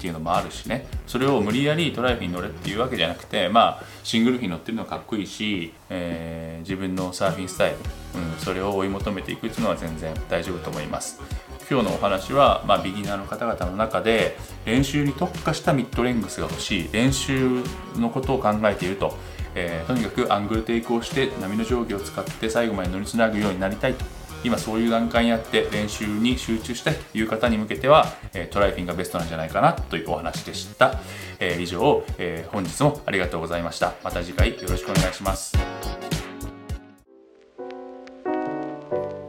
[0.02, 0.84] っていうのもあるしね。
[1.06, 7.76] それを無理やりトライフィン乗れっていうわけじゃなくてまあシングルフィン乗ってるのはかっこいいし、えー、自分のサーフィンスタイル、
[8.20, 11.20] うん、それを追い求めていくっていうのは全然大丈夫と思います。
[11.70, 16.88] 今日のお話は、まあ、ビギナーの方々の中で練習に特化したミッドレングスが欲しい。
[16.92, 17.62] 練習
[17.96, 19.16] のことを考えていると、
[19.54, 24.04] えー、とにかくアングルテイクをして波の定規を使って最後まで乗りつなぐようになりたいと。
[24.44, 30.98] 今そういう段階にあって練習に集中したいという方に向けては、えトライフィンがベストなんじゃないかなというお話でした、
[31.38, 33.94] えー、以上、えー、本日もありがとうございました。
[34.02, 35.56] また次回よろしくお願いします。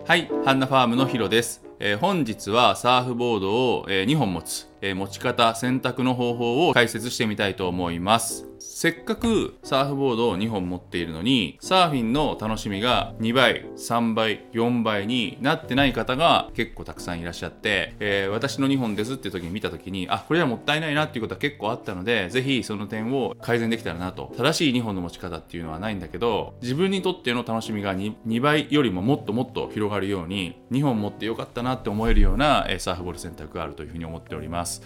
[0.05, 8.52] はいハンナファームのヒロです、えー、本日はサーフボードを、え2本持つ、え持ち方選択の方法を解説してみたいと思います。
[8.75, 24.33] せっかくサーフボードを2本持っているのにサーフィンの楽しみが2倍3倍4倍になってない方が結構たくさんいらっしゃって、えー、私の2本ですって時に見た時にあこれはもったいないなっていうことは結構あったのでぜひその点を改善できたらなと。
[24.35, 34.81] 正しい2本の持ち方っていうのはないんだけど自分にとっての楽しみが 2, 2倍よりももっともっと広がるように2本持ってよかったなって思えるような、え、サーフボール選択があるというふうに思っております。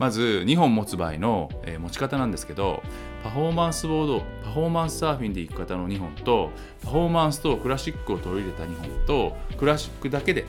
[0.00, 2.82] まず2本持つ場合の、え、持ち方なんですけど
[3.22, 6.50] パフォーマンスボードパフォーマンスサーフィンで行く方の2本と
[6.82, 10.46] パフォーマンスとクラシックを取り入れた2本とクラシックだけで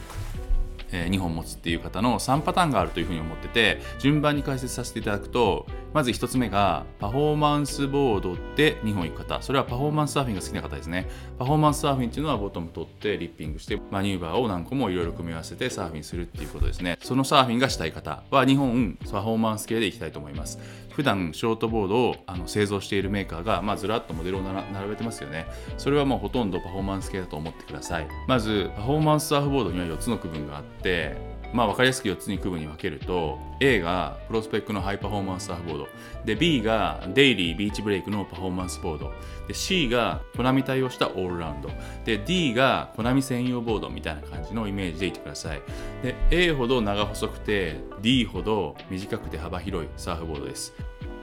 [0.91, 9.41] え2本持つっていう方の3パターンがあるというふうに思ってて順番に解説させていただくとまず1つ目がパフォーマンスボードで2本行く方。
[9.41, 11.09] それはパフォーマンスサーフィンが好きな方ですね。
[11.37, 16.97] パフォーマンスサーフィンっていうのはボトム取ってリッピングしてマニューバーを何個もいろいろ組み合わせてサーフィンするっていうことですね。
[17.01, 20.59] そのサーフィンがしたい方は2本パフォーマンス系でいきたいと思います。
[20.93, 25.47] 普段ショートボードをあの製造しているメーカーが、まあ、ずらっとモデルを並べてますよね。
[25.77, 28.07] それはもうほとんどパフォーマンス系だと思ってください。
[28.27, 35.87] まずパフォーマンスサーフボードには4つの区分があってまあ、分かりやすく4つに区分に分けると A がプロスペックのハイパフォーマンスサーフボード。
[36.25, 39.13] で B がデイリービーチブレイクのパフォーマンスボード
[39.47, 41.69] で C がコナミ対応したオールラウンド
[42.05, 45.61] で D がコナミ専用ボードみたいな感じのイメージでいてください。
[46.03, 50.73] で A ほど長細くて D ほど短くて幅広いサーフボードです。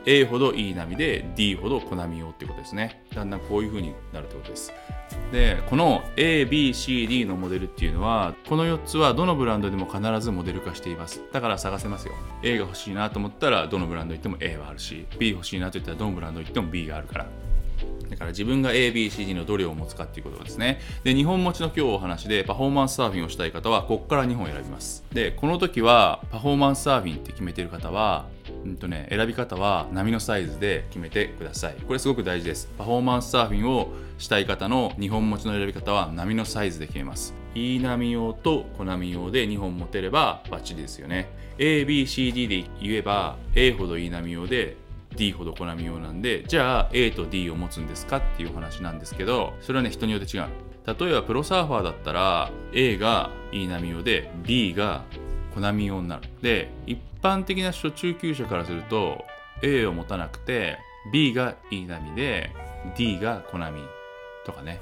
[0.06, 3.02] A ほどいい波で D ほどコナミ用っていうことですね。
[3.14, 4.72] だんだんこういう風になるってことです。
[5.32, 11.22] でこの ABCD のモデルっていうのはこの4つはどのブランドでも必ずモデル化しています。
[11.32, 12.14] だから探せますよ。
[12.42, 17.26] A が欲しいなと思ったらどのブランド行っても A はあるし B 欲しいなと言ったらどのブランド行っても B があるから。
[18.18, 20.80] から自分が ABCD のどれを持つかっていうことですね。
[21.04, 25.04] で、2本持ちの今日お話でパフォーマンスサーフィンをしたい方は、ここから2本選びます。
[25.12, 28.26] で、この時はパフォーマンスサーフィンって決めてる方は、
[28.64, 31.76] うんとね、選び方は波のサイズで決めてください。
[31.86, 32.68] これすごく大事です。
[32.76, 37.34] パフォーマンスサーフィンをしたい方の2本持ちの選び方は波のサイズで決めます。
[37.54, 41.28] いい波用と小波用で2本持てればバッチリですよね。
[41.58, 44.76] A、B、C、D で言えば A ほどいい波用で
[45.16, 50.46] D ほどコナミ用なんでじゃあ A と D を持つんですかっていう話なんですけどそれはね人によって違う。
[50.86, 55.04] 例えばプロサーファーだったら A がいい波用で B が
[55.54, 56.28] コナミ用になる。
[56.40, 59.24] で一般的な初中級者からすると
[59.62, 60.78] A を持たなくて
[61.12, 62.50] B がいい波で
[62.96, 63.82] D がコナミ
[64.46, 64.80] とかね。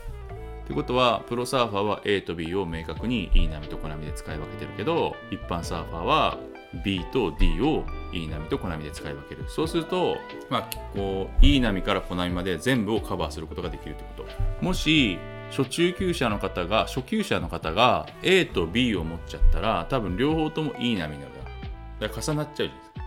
[0.64, 6.38] ってことはプロサーファーは A と B を明確にいい波とコナミで使い分けてるけど一般サーファーは
[6.84, 9.44] B と D をいい波と小波で使い分ける。
[9.48, 10.16] そうすると、
[10.50, 10.62] まあ、
[10.94, 14.24] こういい波から小波まで全部をカバーすることができるというこ
[14.60, 14.64] と。
[14.64, 15.18] もし
[15.50, 21.36] 初中級者の方が初級者の方が A と B を持っちゃったら多分両方ともいい波になる。
[21.98, 23.00] だから重なっちゃうじゃないですか。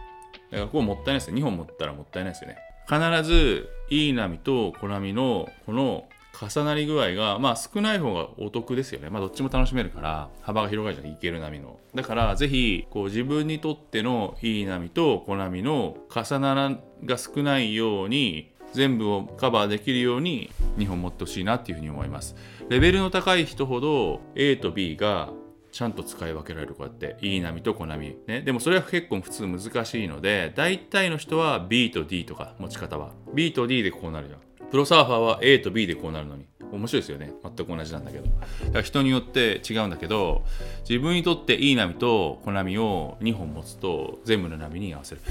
[0.52, 2.58] だからここもったいないですよ2本持ったらもったいないですよね。
[2.88, 6.09] 必ずいい波と小波のこの
[6.40, 9.10] 重なり具合が、まあ、少ない方がお得ですよね。
[9.10, 11.80] まあ、どっちも楽しめるから、幅が広がるじゃん、いける波の。
[11.94, 22.36] だから、ぜひ、こう、自分にとってのいい波と小波の重ならが少ないように、全部をカバーできるように2本持ってほしいなっていうふうに思います。
[22.70, 25.30] レベルの高い人ほど A と B が
[25.72, 34.40] ちゃんと使い分けられるこうやっていい波と小波ねでもそれは結構普通難しいので大体の人は B と D とか持ち方は B と D でこうなるじゃん
[34.72, 36.46] プロサーファーは A と B でこうなるのに。
[36.72, 37.34] 面白いですよね。
[37.44, 38.26] 全く同じなんだけど。
[38.26, 38.38] だか
[38.74, 40.46] ら人によって違うんだけど
[40.88, 45.22] 自分にとっていい波と小波を2本持つと全部の波に合わせる。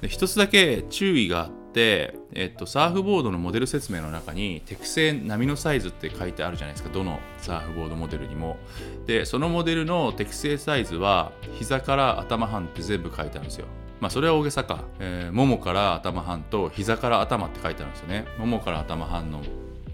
[0.00, 6.92] で一つだけ注意があって、えっと、サーフボードのモデル説明の中に適正波のサイズって書いてあるじゃないですか。
[6.92, 8.56] どのサーフボードモデルにも。
[9.06, 13.66] でそのモデルの適正サイズは膝から頭半って全部書いてあるんですよ。
[14.00, 18.26] まあそれは大げさか、えー、ももから頭半と膝から頭って書いてあるんですよね。
[18.38, 19.42] ももから頭半の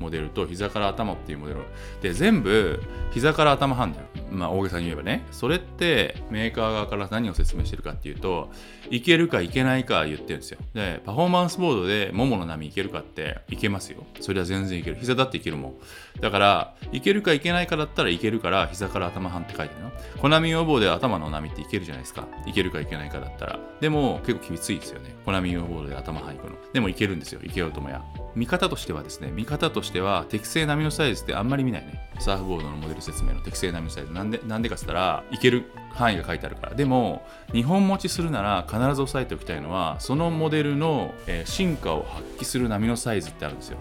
[0.01, 1.61] モデルと膝から頭っていうモデル。
[2.03, 2.83] で全部
[3.13, 4.07] 膝から頭半だよ。
[4.31, 5.25] まあ大げさに言えばね。
[5.31, 8.51] それってメーカー側から何を説明してるかっていうと
[8.91, 10.59] いけるかいけないか言ってるんですよ。
[10.75, 14.05] でパフォーマンスボードでももの波いけるかっていけますよ。
[14.21, 14.97] それは全然いける。
[15.01, 15.75] 膝だっていけるもん。
[16.21, 19.93] だからいけるかいけないかだったらいけるから膝から頭半って書いてるの。
[20.21, 22.29] コナミ予防で頭の波っていけるじゃないですか。
[22.47, 23.59] いけるかいけないかだったら。
[23.81, 25.15] でも結構きついですよね。
[25.25, 26.53] コナミ予防で頭半いくの。
[26.73, 27.41] でもいけるんですよ。
[27.43, 28.03] いけようともや
[28.35, 32.01] 見方としてはですね見方としては適正波のサイズってあんまり見ないね。
[32.21, 34.13] サーフボードのモデル説明の適正波のサイズ。
[34.13, 36.75] なんでなんでかっつったらいける範囲が書いてあるから。
[36.75, 43.79] でも日本持ちするなら必ず押さえておきたいのはそのモデルの、えー進化を発揮する波のサイズってあるんですよ。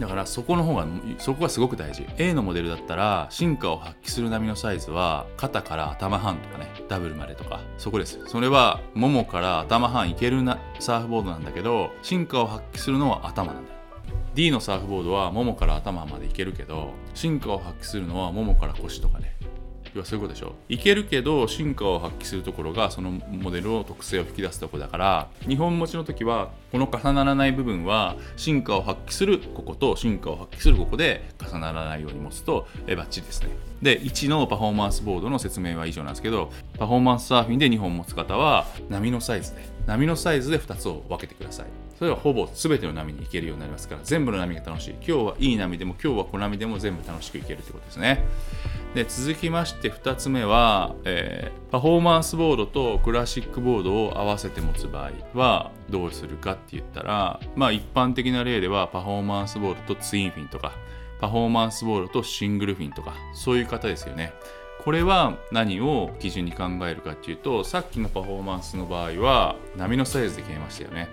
[0.00, 0.86] だからそこの方が
[1.18, 2.06] そこがすごく大事。
[2.16, 8.18] A のモデルだったら進化を発揮する波のサイズは肩から頭半とかねダブルまでとかそこです。
[8.26, 13.76] それはももから頭半いけるなサーフボードなんだけど進化を発揮するのは頭なんだよ。
[14.34, 19.36] D のサーフボードはももから頭までいけるけど進化を発揮するのはももから腰とかね。
[19.94, 20.54] 要はそういうことでしょ。
[20.68, 33.50] いけるけど進化を発揮するところがそのモデルの特性を引き出すとこだから日本持ちの時はこの重ならない部分は進化を発揮するここと進化を発揮するここで重ならないように持つとえバッチリですね。
[33.82, 41.66] で1のパフォーマンスボードの説明は以上なんですけどパフォーマンスサーフィンで2本持つ方は波のサイズで波のサイズで2つを分けてください。
[41.98, 44.94] それはほぼ全ての波に行けるようになりますから全部の波が楽しい。
[44.94, 48.24] 今日はいい波でも今日は小波でも全部楽しくいけるってことですね。
[48.94, 60.72] で続きまして2つ目は、えーパフォーマンスボードとクラシックボードを合わせて持つ場合はどうするかって言ったらまあ一般的な例ではパフォーマンスボードとツインフィンとか
[61.20, 64.32] パフォーマンスボードとシングルフィンとかそういう方ですよね。
[64.84, 71.08] これは何を基準に考えるかっていうとさっきのパフォーマンスの場合は波のサイズで決めましたよね。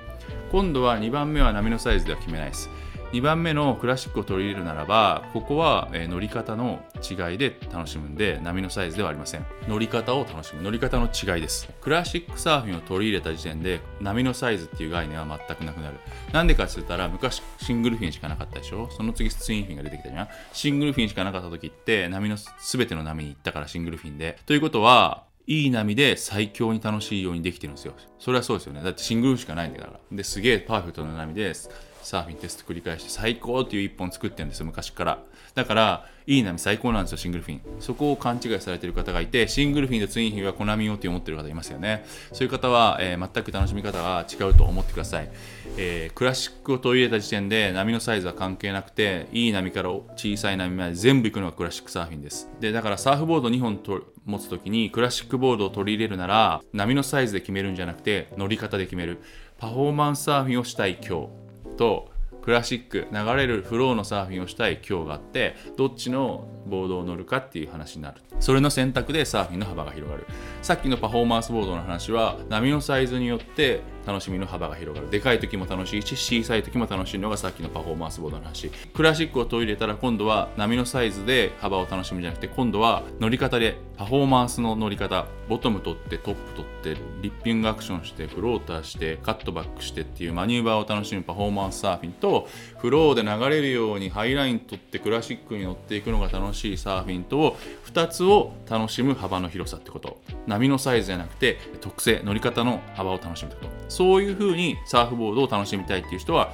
[0.51, 2.69] 今度は2番目は波のサイズでは決めないです。
[3.13, 9.45] 2番目のクラシックを取り入れるならばここは、え乗り方の違いで楽しむんで波のサイズではありません。
[9.67, 10.61] 乗り方を楽しむ。
[10.61, 11.69] 乗り方の違いです。
[11.81, 15.97] クラシックサーフィンを取り入れた時点で波のサイズっていう概念は全くなくなる。
[16.33, 18.89] なんでかって言ったら昔シングルフィンしかなかったでしょ？
[18.91, 20.27] その次ツインフィンが出てきたじゃん？
[20.53, 24.37] シングルフィンしかなかった時って波の全ての波に行ったからシングルフィンで。
[24.45, 27.93] ということはいい波で最強に楽しいようにできてるんですよ。
[28.19, 28.83] それはそうですよね。
[28.83, 29.93] だってシングルしかないんだから。
[30.11, 31.69] で、すげえパーフェクトな波です。
[32.07, 35.23] サーフィンテスト繰り返して最高っていう一本作ってるんですよ、昔から。
[35.55, 37.61] だから、いい波最高なんですよ、シングルフィン。
[37.81, 42.05] そこを勘違いされてる方がいて、シングルフィンとツインフィンはコナミ用って思ってる方いますよね。
[42.31, 45.29] そういう方は、えー全く楽しみ方が違うと思ってください。
[45.75, 52.49] えークラシックを取り入れた時点で波のサイズは関係なくて、いい波から小さい波まで全部行くのがクラシックサーフィンです。
[52.61, 59.17] で、だからサーフボード2本と持つときにクラシックボードを取り入れるなら、波のサイズで決めるんじゃなくて、乗り方で決める。
[59.57, 61.46] パフォーマンスサーフィンをしたい今日
[61.77, 62.11] と、
[62.41, 68.21] クラシック流れるフローのサーフィンをしたい今日があってどっちのボードを乗るかっていう話になる。
[68.39, 70.25] それの選択でサーフィンの幅が広がる。
[70.61, 75.11] さっきのパフォーマンスボードの話は波のサイズによって楽しみの幅が広がる。
[75.11, 78.71] でかい時も楽しいし小さい時も楽しいのがさっきのパフォーマンスボードの話。
[78.93, 92.47] クラシックを取り入れたら今度は波のサイズで幅を楽しむじゃなくて今度は乗り方でパフォーマンスの乗り方ボトム取ってトップ取ってリッピングアクションしてフローターしてカットバックしてっていうマニューバーを楽しむパフォーマンスサーフィンと
[92.77, 97.57] フローで流れるようにハイライン取ってクラシックに乗っていくのが楽しいサーフィンと
[97.91, 100.21] 2つを楽しむ幅の広さってこと。
[100.45, 103.89] 波のサイズじゃなくて特性乗り方の幅を楽しむってこと。
[103.97, 106.53] そういう風にサーフボードを楽しみたいっていう人は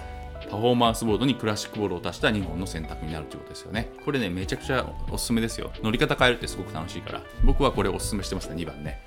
[0.50, 3.92] パフォーマンスボードにクラシックボールを足した2本の選択になるということですよね。
[4.06, 5.72] これね、めちゃくちゃおすすめですよ。
[5.82, 7.22] 乗り方変えるってすごく楽しいから。
[7.44, 9.02] 僕はこれおすすめしてますね、2番ね。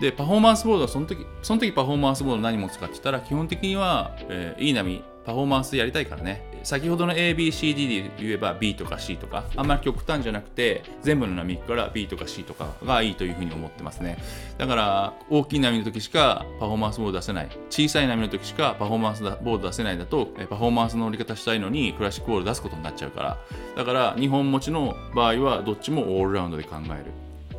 [0.00, 6.40] で、パフォーマンスボードはその時、その時パフォーマンスボード何持つかって言ったら、基本的には、えーいい波、パフォーマンスやりたいからね。
[6.62, 14.18] 先ほどの ABCD で言えば B とか C とか、あんまり極端じゃなくて、全部の波から B とか C とかがいいというふうに思ってますね。
[14.56, 17.48] だから、大きい波の時しかパフォーマンスボード出せない。
[17.70, 23.38] 小さい波の時しかパフォーマンスボード出せないだと、パフォーマンスの乗り方したいのにクラシックボール出すことになっちゃうから。
[23.76, 27.12] だから、日本持ちの場合はどっちもオールラウンドで考える。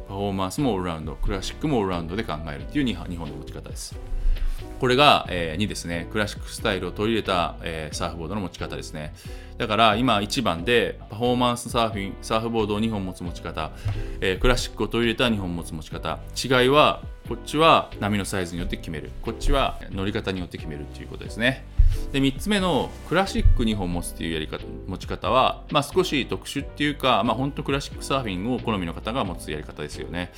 [0.07, 3.99] パフォーマンスもオールラウンド、クラシックもオールラウンドで考えるっていう日本日本の持ち方です。
[4.79, 6.07] これが、えー2ですね。
[6.11, 9.13] クラシックスタイルを取り入れた、えーサーフボードの持ち方ですね。
[9.57, 13.71] だから今1番でパフォーマンスサーフィン、サーフボードを2本持つ持ち方、
[14.21, 16.19] えークラシックを取り入れた2本持つ持ち方。
[16.35, 19.11] 違いは、こっちは波のサイズによって決める。
[19.21, 21.65] こっちは乗り方によって決めるっていうことですね。
[22.11, 30.31] で3つ目のクラシック2本持つっていうやり方持ち方は、まあ、少し特殊っていうか、まあ、本当クラシックサーフィンを好みの方が持つやり方ですよね。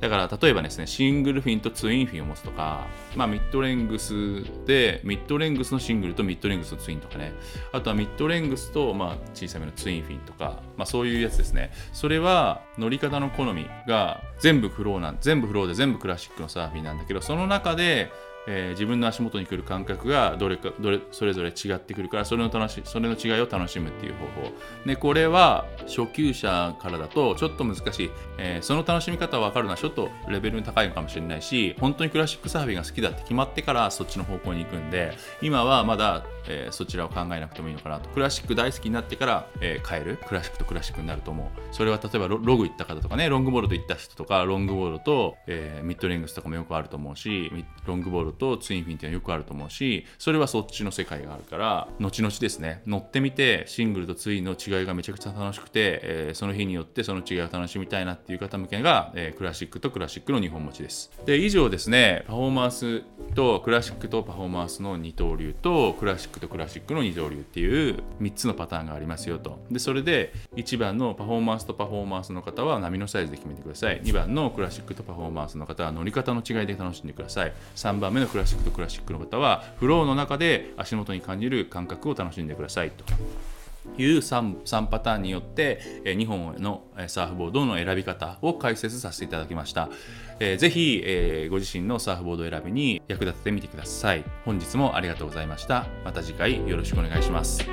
[0.00, 2.86] だから例えばですねシングルフィンとツインフィンを持つとか、
[3.16, 7.32] まあ、ミッドレングスでミッドレングスのシングルとミッドレングスのツインとかね。
[7.72, 11.72] あとはミッドレングスと、まあ、小さめのツインフィンとか、まあ、そういうやつですね。
[11.92, 18.10] それは乗り方の好みが全部フローなん全部フローで全部クラシックのサーフィンなんだけどその中で
[18.46, 24.52] えー、自分の足元に来る感覚がどれかどれそれぞれ違ってくるからそれの楽しそれの違いを楽しむっていう方法。
[24.84, 38.08] でこれは初級者からだとちょっと難しい、えー、その楽しみ方は分かるのはちょっとレベルの高いのかもしれないし本当にクラシックサーフィンが好きだって決まってからそっちの方向に行くんで今はまだえー、そちらを考えなくてもいいのかなと。
[38.10, 40.18] クラシック大好きになってから、えー、変える？
[40.26, 41.46] クラシックとクラシックになると思う。
[41.72, 47.52] それは例えばログ行った方とかねロングボールと行った人とかロングボールと、えー、ミッドレングスとかもよくあると思うし
[47.84, 61.10] ロングボールとツインフィンっていうのはよくあると思うしそれはそっちの世界があるから後々ですね乗ってみてシングルとツインの違いがめちゃくちゃ楽しくて、えその日によってその違いを楽しみたいなっていう方向けが、えクラシックとクラシックの2本持ちです。
[61.24, 63.02] で以上ですねパフォーマンス
[63.34, 69.58] とクラシックとパフォーマンスの二刀流とクラシックとクラシックの二刀流っていう3つのパターンがありますよと。
[69.70, 74.00] でそれで1番のパフォーマンスとパフォーマンスの方は波のサイズで決めてください。
[74.02, 77.52] 2番のクラシックとパフォーマンスの方は乗り方の違いで楽しんでください。
[77.74, 82.90] 3番目のクラシックとクラシックの方はフローの中で足元に感じる感覚を楽しんでください。
[82.90, 83.04] と
[83.98, 89.88] いう 3, 3パターンによって2本のサーフボードの選び方を解説させていただきました。
[90.38, 94.24] えー、ぜひ、えー、ご自身のサーフボード選びに役立ててみてください。
[94.44, 95.86] 本日もありがとうございました。
[96.04, 97.64] また次回よろしくお願いします。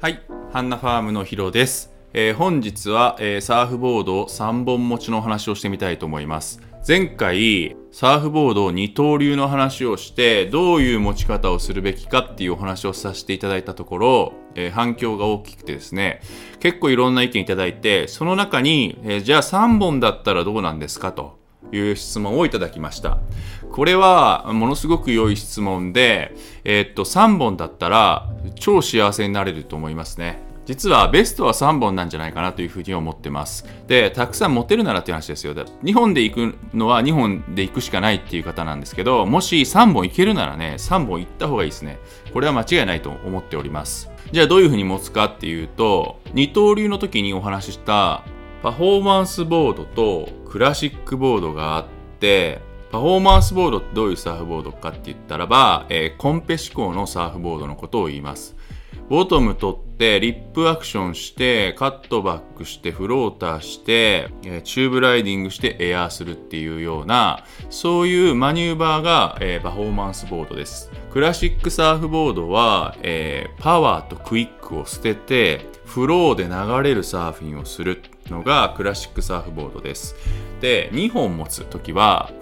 [0.00, 0.22] はい、
[0.52, 1.94] ハンナファームのヒロです。
[2.12, 6.60] えー、本日は、えー、サーフボード3本持ちのお話をしてみたいと思います。
[6.86, 16.20] 前回サーフボード二刀流の話をしてどういう持ち方をするべきかっていうお話をさせていただいたところ、えー、反響が大きくてですね
[16.58, 21.38] 結構いろんな意見いただいてその中に、えー、じゃあ3本だったらどうなんですかと。
[21.72, 23.18] いう質問をいただきました。
[23.72, 30.43] これはものすごく良い質問で、えー、っと3本だったら超幸せになれると思いますね。
[30.66, 33.66] 実はベストは3本なんじゃないかなというふうに思ってます。
[33.86, 35.54] で、たくさん持てるならっていう話ですよ。
[35.54, 41.98] 2本で行くのは2本で行くしかないっていう方なんですけど、もし3本行けるならね、3本行った方がいいですね。
[42.32, 44.10] これは間違いないと思っております。
[44.32, 48.24] じゃあどういうふうに持つかっていうと、二刀流の時にお話しした
[48.62, 51.86] パフォーマンスボードとクラシックボードがあっ
[52.18, 58.56] て、パフォーマンスボードってどういうサーフボードかって言ったらば、えー、コンペ志向のサーフボードのことを言います。
[59.08, 64.30] ボトム取ってリップアクションしてカットバックしてフローターして
[64.64, 70.90] チューブライディングしてエアーするっていうようなそういうマニューバーが、えー、パフォーマンスボードです。
[71.12, 80.16] クラシックサーフボードは、えー、パワーとクイックを捨ててフローで流れるサーフィンをするのがクラシックサーフボードです。
[80.60, 82.32] で2本持つ時は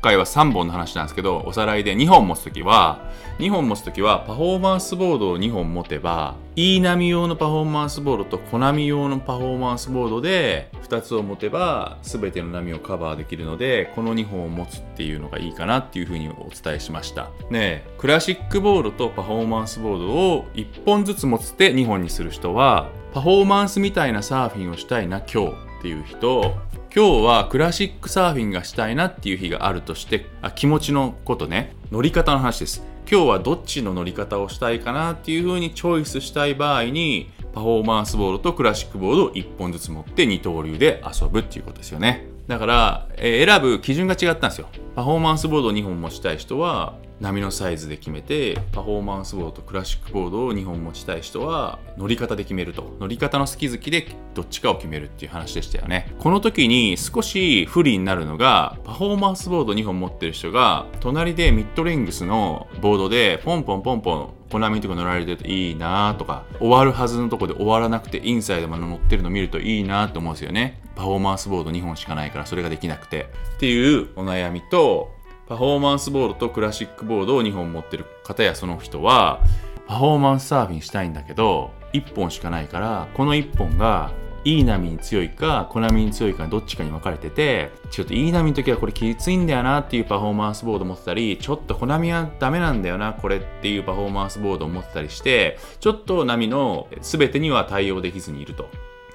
[0.00, 17.30] 回は3本の話なんですけど、おさらいで2本持つときは、2本持つときはパフォーマンスボードを2本持てば、E 波用のパフォーマンスボードとコナミ用のパフォーマンスボードで2つを持てば全ての波をカバーできるので、この2本を持つっていうのがいいかなっていうふうにお伝えしました。
[17.50, 26.56] ねクラシックボードとパフォーマンスボードを1本ずつ持つて2本にする人は、パフォーマンスみたいなサーフィンをしたいな今日っていう人
[26.94, 31.74] 今日はクラシックサーフィンがしたいなっていう日があるとしてあ気持ちのことね。
[31.92, 32.82] 乗り方の話です。
[33.10, 42.26] 今日はどっちの乗り方をしたいかなっていう風にチョイスしたい場合にパフォーマンスボードとクラシックボードを1本ずつ持って二刀流で遊ぶっていうことですよね。
[42.48, 44.68] だから、えー、選ぶ基準が違ったんですよ。
[44.96, 52.96] パフォーマンスボードを2本持ちたい人は波のサイズで決めてパフォーマンスボードとクラシックボードを2本持ちたい人は乗り方で決めると。
[53.00, 56.12] 乗り方の好き好きでどっちかを決めるっていう話でしたよね。
[56.18, 70.80] この時に少し不利になるのがパフォーマンスボード2本持ってる人が隣でミッドレングスのボードでポンポンポンポンコナミとか乗られてるといいなとか終わるはずのとこで終わらなくてインサイドまで乗ってるの見るといいなと思うんですよね。
[70.94, 73.28] パフォーマンスボード2本しかないからそれができなくて。
[73.56, 75.10] っていうお悩みと
[75.48, 79.40] パフォーマンスボードとクラシックボードを2本持ってる方やその人は
[79.86, 84.12] パフォーマンスサーフィンしたいんだけど1本しかないからこの1本が
[84.44, 98.68] いい波に強いかコナミに強いかどっちかに分かれててちょっといい波の時はこれきついんだよなっていうパフォーマンスボード持ってたりちょっとコナミはダメなんだよなこれっていうパフォーマンスボードを持ってたりしてちょっと波の全てには対応できずにいると。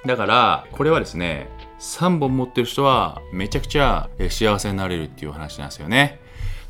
[0.04, 6.23] だからこれはですね3本持ってる人はめちゃくちゃ幸せになれるっていう話なんですよね。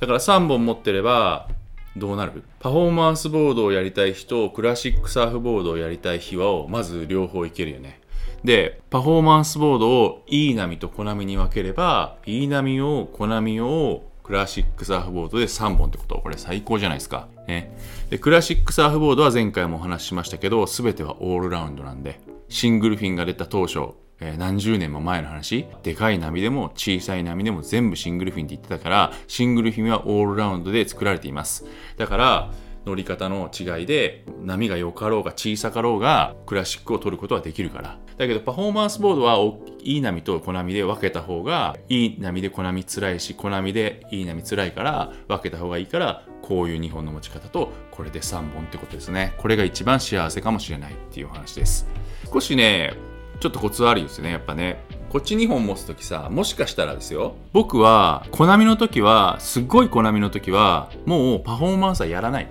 [0.04, 1.48] だから3本持ってれば
[1.96, 2.44] どうなる？
[2.60, 8.00] パフォーマンスボードをやりたい人クラシックサーフボードをやりたい日はまず両方いけるよね
[8.42, 17.28] でパフォーマンスボードを E 波とコナミに分ければ E 波をコナミをクラシックサーフボードで3本ってことこれ最高じゃないですか。
[17.46, 17.76] ね。
[18.08, 31.64] で、クラシックサーフボードは前回もお話ししましたけど、全てはオールラウンドなんで、シングルフィンが出た当初、え、何十年も前の話、でかい波でも小さい波でも全部シングルフィンって言ってたから、シングルフィンはオールラウンドで作られています。
[31.96, 32.50] だから、
[32.86, 37.98] 乗り方の違いで波が良かろうが小さかろうがクラシックを取ることはできるから。
[38.16, 39.36] だけどパフォーマンスボードは
[39.82, 49.34] いい波と小波で分けた方がいい波で小波つらいし小波でいい波つらいから分けた方がいいからこういう2本の持ち方とこれで3本ってことですね。
[49.38, 51.88] これが一番幸せかもしれないっていう話です。
[52.32, 52.94] 少しね
[53.40, 62.48] ちょっとコツ悪いですねやっぱねこっち2本持つ時さもしかしたらですよ僕はコナミの時はすっごいコナミの時はもうパフォーマンスはやらない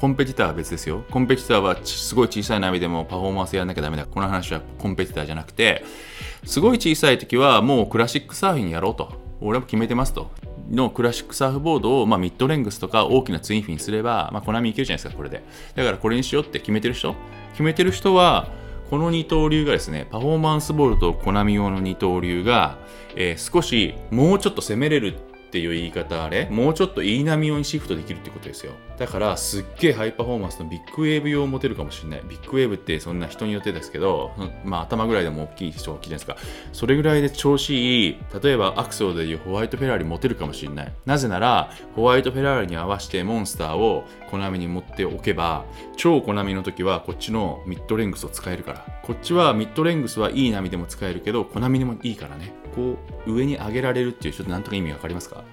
[0.00, 1.04] コンペティターは別ですよ。
[1.10, 4.06] コンペティターはすごい小さい波でもパフォーマンスやらなきゃダメだ。
[4.06, 5.84] この話はコンペティターじゃなくて、
[6.46, 9.12] すごい小さい時はもうクラシックサーフィンやろうと。
[9.42, 10.30] 俺も決めてますと。
[10.70, 15.42] のクラシックサーフボードを、まあ、ミッドレングスとか大きなツインフィンすれば、まあ、コナミいけるじゃないですか、これで。
[15.74, 17.14] だからこれにしようって決めてる人
[17.52, 18.48] 決めてる人は、
[18.90, 22.76] この二刀流がですね、パフォーマンスボールとコナミ用の二刀流が、
[23.14, 25.14] えー、少しもうちょっと攻めれる
[25.50, 28.72] っていう言い方あれもうちょっといい波用にシフトできるってことですよ。
[28.98, 32.22] だからすっげえハイパフォーマンスのビッグウェーブ用を持てるかもしれない。
[32.28, 34.30] ビッグウェーブってそんな人によってですけど
[34.64, 36.48] まあ頭ぐらいでも大きい人大きいじゃないですか。
[36.72, 38.16] それぐらいで調子いい。
[38.40, 40.92] 例えばアクセルでいうホワイトフェラーリ持てるかもしれない。
[41.04, 45.64] なぜならホワイトフェラーリに合わせてモンスターを小波に持っておけば
[46.02, 48.86] 超小波の時はこっちのミッドレングスを使えるから。
[49.02, 52.54] こっちはミッドレングスはいい波でも使えるけど小波でもいいからね。
[52.74, 52.96] こ
[53.26, 55.44] う上に上げられるっていうちょっとなんとか意味わかりますか？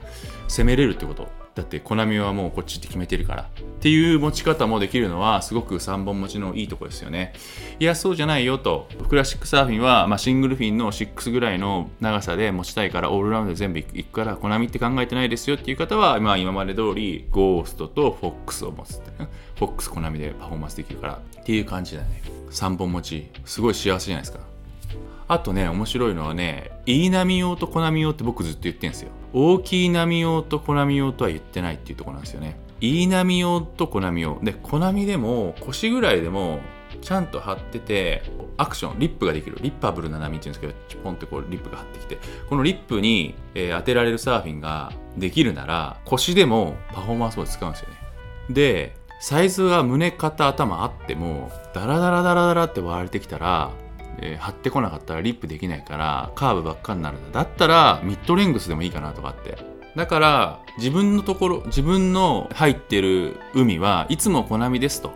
[0.47, 1.27] 攻めれるってこと。
[1.57, 3.41] だってコナミはもうこっちって決めてるから。
[3.43, 3.45] っ
[3.79, 7.33] ていう持ち方もできるのはすごく3本持ちのいいとこですよね。
[7.79, 8.87] いやそうじゃないよと。
[9.09, 19.01] クラシックサーフィンは、まあ、シングルフィンの6ぐらいの長さで持ちたいからオールラウンドで全部いくからコナミって考えてないですよっていう方は、まあ、今まで通りゴーストとフォックスを持つ
[19.57, 21.13] フォックスコナミでパフォーマンスできるから。
[21.41, 22.21] っていう感じだね。
[22.51, 23.27] 3本持ち。
[23.45, 24.39] すごい幸せじゃないですか。
[25.29, 29.09] あとね面白いのはねいい波用と小波用って僕ずっと言ってんですよ。
[29.37, 32.57] 大きい波用と小波用とは言ってないっていうとこなんですよね。
[32.81, 34.39] いい波用と小波用。
[34.41, 36.59] で小波でも腰ぐらいでも
[37.01, 38.23] ちゃんと張ってて
[38.57, 39.57] アクションリップができる。
[39.61, 42.17] リッパブルな波っていうんですけどチポンってこうリップが張ってきて。
[42.49, 47.95] このリップに、えー、当てられるサーフィンができるなら腰でもパフォーマンスを使うんですよね。
[48.49, 53.71] でサイズが胸肩頭あってもダラダラダラダラって割れてきたら
[54.19, 57.43] えー、貼ってこなかったらリップできないからカーブばっかになるんだ。
[57.43, 59.57] だったらミッドレングスでもいいかなとかって。
[59.95, 65.11] だから自分のところ自分の入ってる海はいつも小波ですと。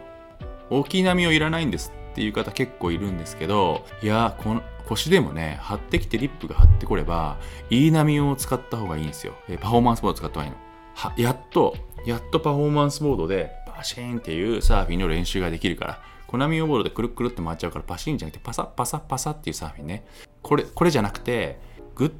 [0.72, 7.38] 大きい波をいらないんですっていう方結構いるんですけどいやこの腰でもね張ってきてリップが張ってこれば
[7.70, 10.58] いい波を使った方がいいんですよ、えー、パフォーマンスボード使った方がいいの。
[10.94, 11.76] はやっと
[12.06, 16.11] やっとパフォーマンスボードでバシーンっていうサーフィンの練習ができるから。
[16.32, 20.06] コナミオボールでくるくるって回っちゃうからパシーンじゃなくてパサッパサッパサっていうサーフィンね。
[20.42, 21.60] これこれじゃなくて
[21.94, 22.14] グッ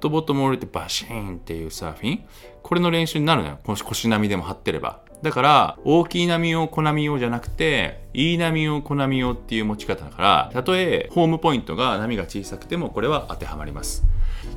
[0.00, 2.24] ドボトムを入れてバシーンっていうサーフィン？
[2.62, 3.58] これの練習になるのよ。
[3.64, 5.00] 腰波でも張ってれば。
[5.22, 14.04] だから大きい波用小波用じゃなくていい波用小波用っていう持ち方だからたとえホームポイントが波が小さくてもこれは当てはまります。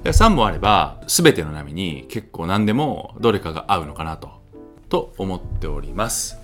[0.03, 4.31] で3本あれば全ての波に結構何でもどれかが合うのかなと
[4.89, 6.37] と思っております。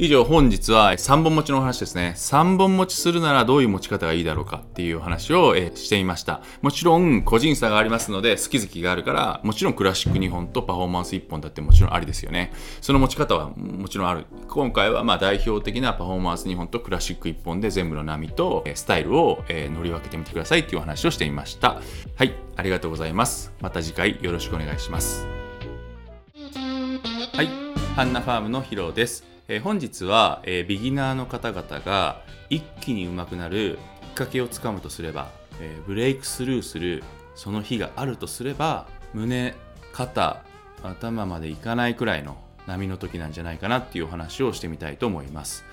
[0.00, 2.14] 以上本日は3本持ちのお話ですね。
[2.16, 12.52] 3本持ちするならどういう持ち方がいいだろうかっていう話を、えしてみましたもちろん個人差がありますので好き好きがあるからもちろんクラシック2本とパフォーマンス1本だってもちろんありですよね。
[12.80, 14.26] その持ち方はもちろんある。
[14.46, 21.80] 今回はまあ代表的なパフォーマンス2本とクラシック1本で全部の波とスタイルを、え乗り分けてみてくださいっていうお話をしてみました。
[22.14, 23.52] はいありがとうございます。
[23.60, 25.26] また次回よろしくお願いします。
[27.34, 27.48] はい
[27.96, 29.37] ハンナファームのヒロです。
[29.50, 32.20] えー、本日は、えー、ビギナーの方々が
[32.50, 35.30] 一気に上手くなるきっかけをつかむとすれば、
[35.60, 37.02] えー、ブレイクスルーする
[37.34, 39.54] その日があるとすれば胸
[39.92, 40.42] 肩
[40.82, 42.36] 頭までいかないくらいの
[42.66, 45.64] 波の時なんじゃないかなっていうお話をしてみたいと思います。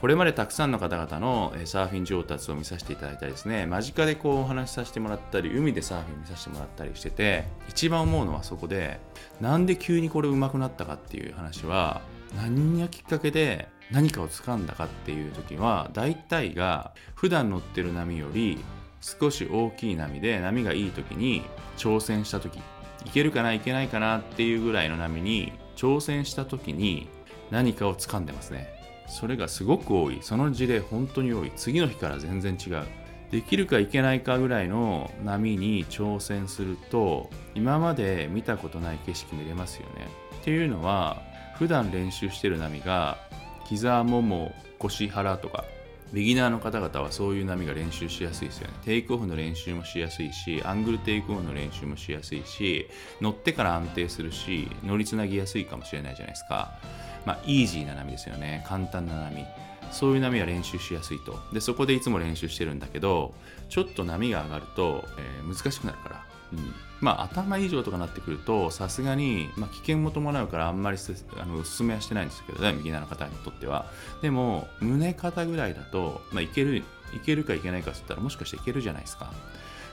[0.00, 9.00] これまでたくさんの方々のサーフィン上達を見させていただいたりですね、間近でこうお話しさせてもらったり、海でサーフィン見させてもらったりしてて、一番思うのはそこで、
[9.40, 12.00] なんで急にこれ上手くなったかっていう話は、
[12.36, 18.58] 何がきっかけで何かを掴んだかっていう時は大体が普段乗ってる波より
[19.00, 21.42] 少し大きい波で波がいい時に
[21.76, 22.60] 挑戦した時
[23.06, 27.08] いけるかないけないかなっていうぐらいの波に挑戦した時に
[27.50, 28.68] 何かを掴んでますね。
[29.06, 30.18] それがすごく多い。
[30.20, 31.52] その事例本当に多い。
[31.56, 32.82] 次の日から全然違う。
[33.30, 40.08] できるかいけないかぐらいの波に挑戦すると今まで見たことない景色見れますよね。
[40.40, 41.22] っていうのは
[41.58, 43.18] 普段練習してる波が
[43.66, 45.64] 膝もも腰腹とか
[46.12, 48.74] ビギナーの方々はそういう波が練習しやすいですよね。
[48.84, 52.88] テイクオフの練習もしやすいし、アングルテイクオフの練習もしやすいし、
[53.20, 56.78] 乗ってから安定するし、乗りつなぎやすいかもしれないじゃないですか。
[57.26, 58.64] まあ、イージーな波ですよね。
[58.66, 59.44] 簡単な波。
[59.90, 61.38] そういう波は練習しやすいと。
[61.52, 63.34] で、そこでいつも練習してるんだけど、
[63.68, 66.26] ちょっと波が上がると、えー、難しくなるから。
[66.54, 70.98] うん、まあ頭以上とかなってくるとさすがに、まあ、危険も伴うからあんまり
[71.38, 73.86] あのおすすめはしてないんですけどね右ナーの方にとっては。
[74.22, 76.84] でも胸肩ぐらいだと、まあ、いけるい
[77.24, 79.32] けるかいけないかっつったらもしかしていけるじゃないですか。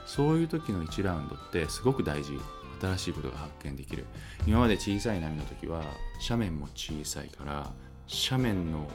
[0.05, 2.39] そういう時の1ラウンドってすごく大事。
[2.81, 4.05] 新しいことが発見できる。
[4.45, 5.81] 今まで小さい波の時は
[6.21, 7.71] 斜面も小さいから
[8.29, 8.87] 斜面の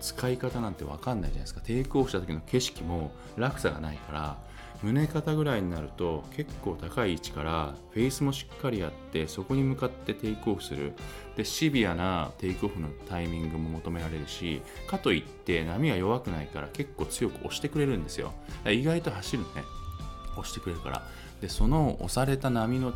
[0.00, 1.60] 使い方なんて分かんないじゃないですか。
[1.60, 4.38] テイクオフした時の景色も落差がないから
[4.82, 10.92] 胸肩ぐらいになると結構高い位置からフェイスもしっかりやってそこに向かってテイクオフする。
[11.36, 18.32] でシビアなテイクオフのタイミングも求められるしかといって波が弱くないから結構強く押してくれるんですよ。
[18.66, 19.48] 意外と走るね。
[20.32, 21.02] 押してくれるから。
[21.40, 22.92] でその押された波の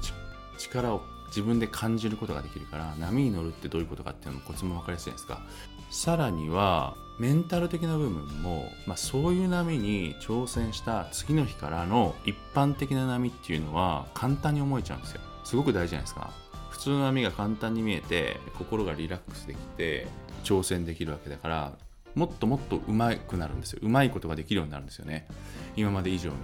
[0.59, 5.43] 力を自分で感じることができるから波に乗るってどういうことかっていうのもコツも分かりやすいですか。
[5.91, 15.21] さらにはメンタル的な部分も、まあ、そういう波に挑戦した次の日からの一般的な波っていうのは簡単に思えちゃうんですよ。
[15.45, 16.31] すごく大事じゃないですか。
[16.71, 20.07] 普通の波が簡単に見えて心がリラックスできて
[20.45, 21.73] 挑戦できるわけだから
[22.15, 23.81] もっともっと上手くなるんですよ。
[23.83, 25.27] 上手いことができるようになるんですよね。
[25.77, 26.37] 今まで以上に。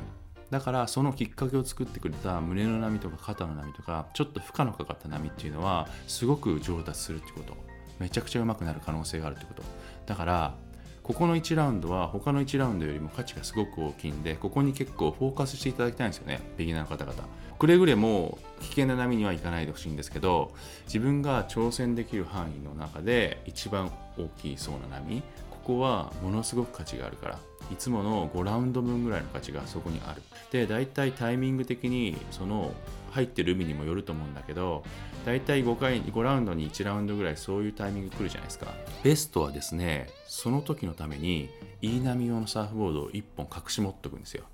[0.50, 7.65] だからそのきっかけを作ってくれた胸の波とか肩の波とかちょっと負荷のかかった波っていうのはすごく上達するってこと。
[7.98, 9.62] めちゃくちゃ上手くなる可能性があるってこと。
[10.06, 10.54] だから
[11.02, 16.40] ここの1ラウンドは他の1ラウンドよりも価値がすごく大きいんでここに結構フォーカスしていただきたいんですよね。
[16.56, 17.28] ビギナーの方々。
[17.58, 20.52] くれぐれも危険な波にはいかないでほしいんですけど
[20.86, 27.38] 自分が挑戦できる範囲の中で一番大きいそうな波ここはものすごく価値があるから
[27.72, 30.22] いつもの5ラウンド分ぐらいの価値がそこにある。
[30.52, 32.72] で大体タイミング的にその
[33.10, 34.84] 入ってる海にもよると思うんだけど
[35.26, 38.72] 大体5回5ラウンドに1ラウンドぐらいそういうタイミング来るじゃないですか。
[39.02, 41.50] ベストはですねその時のために
[41.82, 44.44] いい波用のサーフボードを1本隠し持っとくんですよ。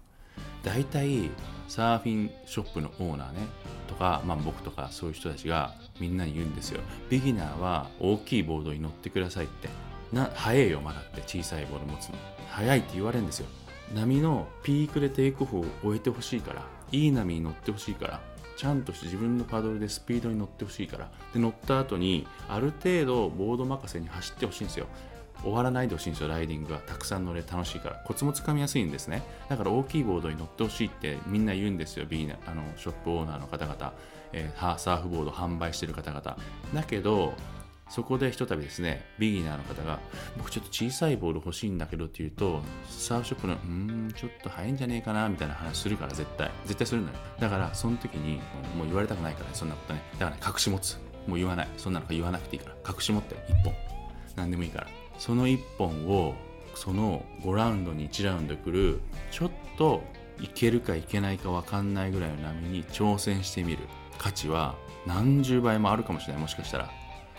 [0.62, 1.28] 大体
[1.68, 3.40] サーフィンショップのオーナーね
[3.86, 6.80] とか、まあ、僕とかそういう人たちがみんなに言うんですよ。
[7.10, 9.68] ビギナーは大きいボードに乗ってくださいって。
[10.10, 12.14] な早いよまだって小さいボード持つの。
[12.48, 13.46] 早いって言われるんですよ。
[13.94, 18.31] 波のピークでテイクオフを終えてほしいからいい波に乗ってほしいから
[18.62, 21.10] ちゃんとして自分のパドルでスピードに乗ってほしいから。
[21.34, 24.86] で乗った後にある程度ボード任せに走ってほしいんですよ。
[25.42, 26.78] 終わらないでほしいんですよライディングは。
[26.78, 27.96] たくさん乗れ楽しいから。
[28.06, 29.24] コツもつかみやすいんですね。
[29.48, 33.94] だから大きいボードに乗ってほしいってみんな言うんですよビーナあのショップオーナーの方々、
[34.32, 36.36] えー、サーフボード販売してる方々。
[36.72, 37.34] だけど
[37.88, 40.00] そこでひとたびですね、ビギナーの方が、
[40.36, 43.68] 僕ちょっと小さいボール欲しいんだけどって言うと、サーフショップの、うー
[44.08, 46.50] ん、ちょっと早いんじゃねえかな、みたいな話するから、絶対。
[46.64, 47.14] 絶対するのよ。
[47.38, 48.36] だから、その時に、
[48.76, 50.02] もう言われたくないから、ね、そんなことね。
[50.18, 50.98] だからね、隠し持つ。
[51.26, 51.68] もう言わない。
[51.76, 52.92] そんなの言わなくていいから。
[52.92, 53.74] 隠し持って、1本。
[54.36, 54.86] 何でもいいから。
[55.18, 56.34] その1本を、
[56.74, 60.02] その5ラウンドに1ラウンド来る、ちょっと
[60.40, 63.78] いけるかいけないか分かんないぐらいの波に挑戦してみる
[64.18, 64.74] 価値は
[65.06, 66.90] 何十倍もあるかもしれないもしかしたら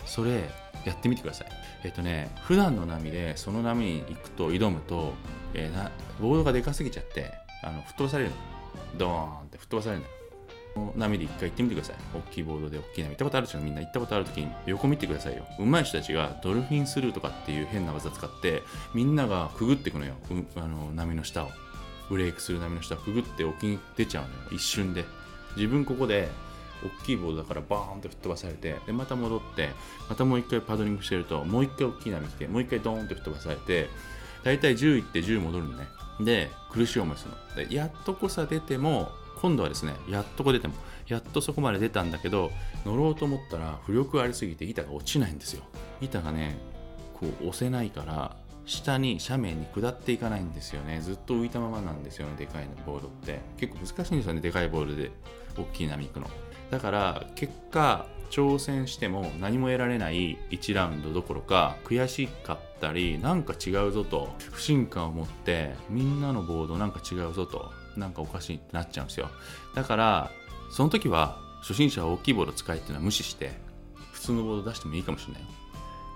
[0.06, 0.49] それ
[0.86, 1.47] やってみてください
[1.84, 5.14] えっとね普段の波でその波に行くと挑むと、
[5.54, 7.32] えー、なボードがでかすぎちゃって
[7.64, 8.36] あの吹っ飛ばされるの
[8.97, 11.95] ドーンって吹っ飛ばされるの波で一回行ってみてください。
[12.16, 13.10] 大きいボードで大きい波。
[13.10, 13.60] 行ったことあるでしょ？
[13.60, 15.45] みんな行ったことある時に横見てくださいよ。
[15.60, 18.64] 上手い人たちがドルフィンスルーとかっていう変な技使って、
[18.95, 20.16] みんながくぐってくのよ。
[20.56, 21.51] あの波の下を。
[22.10, 24.34] ブレイクする波の下をくぐって沖に出ちゃうのよ。
[24.51, 25.06] 一瞬で。
[25.56, 26.28] 自分ここで
[26.84, 29.70] 大きいボードだからバーンって吹っ飛ばされてでまた戻って
[30.10, 33.90] またもう一回パドリングしてるともう一回大きい波来てもう一回ドーンって吹っ飛ばされて
[34.44, 35.88] 大体10行って10戻るのね。
[36.20, 37.32] で苦しい思いする
[37.64, 37.70] の。
[37.70, 39.10] でやっとこさ出ても
[39.42, 40.74] 今度はですねやっとこ出ても
[41.08, 42.52] やっとそこまで出たんだけど
[42.86, 45.64] 乗ろうと思ったら浮力ありすぎて板が落ちないんですよ。
[46.02, 46.58] 板がね
[47.14, 51.02] こう押せないから下に斜面に下っていかないんですよね。
[51.02, 53.40] ずっと浮いたままなんですよねでかいボードって。
[53.58, 55.12] 結構難しいんですよねでかいボールで
[55.58, 56.30] 大きい波行くの。
[56.74, 69.30] だから結果挑戦しても何も得られない1ラウンドどころか悔しかったりなんか違うぞと不信感を持ってみんなのボードなんか違うぞとなんかおかしいってなっちゃうんですよ。
[69.76, 70.32] だから
[70.71, 73.51] その時は初心者は大きいボード使いっていうのは無視して
[74.11, 75.43] 普通のボード出してもいいかもしれない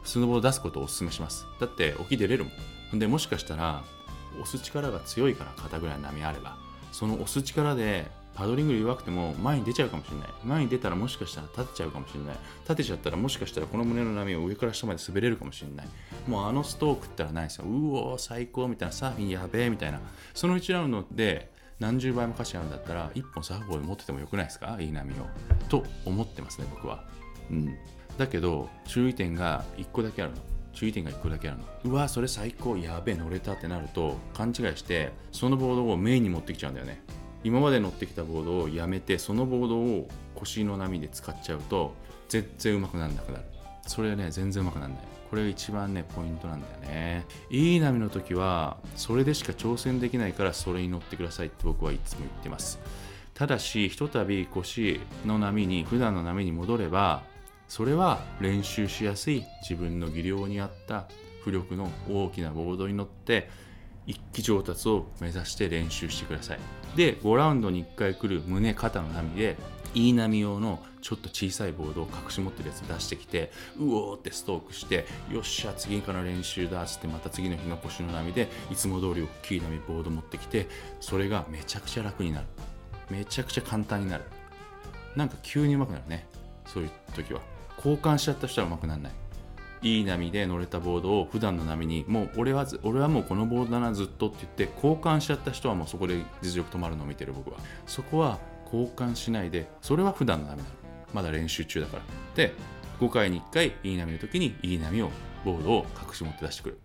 [0.01, 1.45] 普通のボード出すことをお勧めします。
[1.61, 2.53] だって沖出れるもん
[2.89, 2.99] ほん。
[2.99, 3.83] でもしかしたら
[4.41, 6.57] 押す力が強いから肩ぐらいの波あれば
[6.91, 10.27] その押す力でパドリング弱くても前に出ちゃうかもしれない。
[10.43, 12.35] 前に出たらもしかしたら立てちゃうかもしれない。
[12.65, 15.87] 立てちゃったらもしかしたらこの胸の波を上から下まで滑れるかもしれない。
[16.27, 17.65] もうあのストークったらないですよ。
[17.65, 18.93] うお最高みたいな。
[18.93, 19.99] サーフィンやべえみたいな。
[20.35, 24.77] その1ラウンドで何十倍も価値あるんだったら1本サーフボード持っててもよくないですか？
[24.79, 25.15] いい波を。
[25.67, 27.03] と思ってますね僕は。
[27.49, 27.75] うん。
[28.19, 30.37] だけど注意点が1個だけあるの。
[30.73, 31.63] 注意点が1個だけあるの。
[31.85, 32.77] うわそれ最高。
[32.77, 37.01] やべえ乗れたってなると勘違いしてそのボードをメインに持ってきちゃうんだよね。
[37.47, 41.93] 今まで乗ってきたボードをやめてそのボードを腰の波で使っちゃうと
[42.27, 43.45] 全然うまくならなくなる。
[43.87, 44.97] それはね全然うまくならない。
[45.29, 47.25] これが一番ねポイントなんだよね。
[47.49, 52.79] いい波の時はそれでしか挑戦できないからそれに乗ってくださいって僕はいつも言ってます。
[53.33, 57.23] ただしひとたび腰の波に普段の波に戻れば
[57.69, 61.05] それは練習しやすい自分の技量に合った
[61.45, 63.49] 浮力の大きなボードに乗って
[64.07, 66.59] 一気上達を目指して練習してください。
[66.95, 69.57] で5ラウンドに1回来る胸肩の波で
[69.93, 80.67] いい波用のちょっと小さいボードを隠し持ってるやつ出してきてうおーってストークしてよっしゃ次から練習だっつってまた次の日の腰の波でいつも通り大きい波ボード持ってきて
[80.99, 82.45] それがめちゃくちゃ楽になる。
[83.09, 84.23] めちゃくちゃ簡単になる。
[85.15, 86.27] なんか急に上手くなるね。
[86.65, 87.41] そういう時は。
[87.77, 89.13] 交換しちゃった人は上手くならない。
[89.81, 97.57] いい波で乗れたボードを普段の波にもう俺は俺はもうこのボードだなずっとって言って交換しちゃった人はもうそこで実力止まるのを見てる僕は。
[97.85, 100.69] そこは交換しないでそれは普段の波なの。
[101.13, 102.03] まだ練習中だから
[102.35, 102.53] で
[102.99, 105.11] 5回に1回いい波の時にいい波を
[105.45, 106.79] ボードを隠し持って出してくる。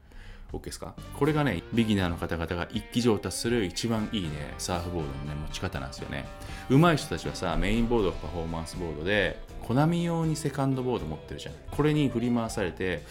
[0.52, 0.94] OK ですか？
[1.18, 4.28] これがねビギナーの方々が一気上達する一番いいね
[4.58, 6.26] サーフボードのね持ち方なんですよね。
[6.68, 11.54] 上手い人たちはさメインボードパフォーマンスボードでコナミ用にセカンドボード持ってるじゃん。
[11.70, 13.02] これに振り回されて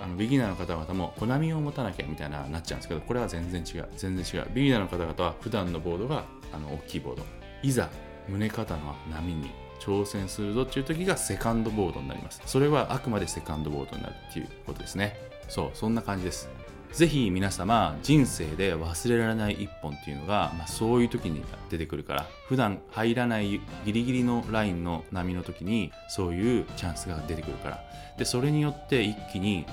[0.00, 3.88] あのビギナーの方々もコナミを持たなきゃみたいななっちゃうんですけどこれは全然違う。
[3.96, 4.48] 全然違う。
[4.52, 7.22] ビギナーの方々は普段のボードがあの大きいボード。
[7.62, 7.88] いざ
[8.28, 9.50] 胸肩の波に
[9.80, 12.40] 挑戦するぞっていう時がセカンドボードになります。
[12.46, 15.16] それはあくまでセカンドボードになるっていうことですね。
[15.48, 16.48] そうそんな感じです。
[16.96, 27.84] ぜひ皆様人生で忘れられない一本っていうのが、まあ、そういう時に出てくるから普段入らないギリギリのラインの波の時にそういうチャンスが出てくるから。
[28.16, 29.66] でそれによって一気に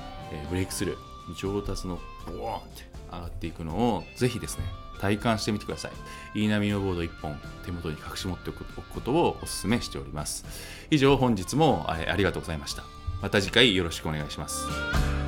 [0.49, 4.65] ブレイクスルー上達のボーンって上がっていくのをぜひですね
[4.99, 5.89] 体感してみてくださ
[6.36, 6.39] い。
[6.41, 10.43] いい波のボード1本手元に隠し持っておくことをお勧めしております。
[10.91, 12.84] 以上本日もありがとうございました。
[13.21, 15.22] また次回よろしくお願いします。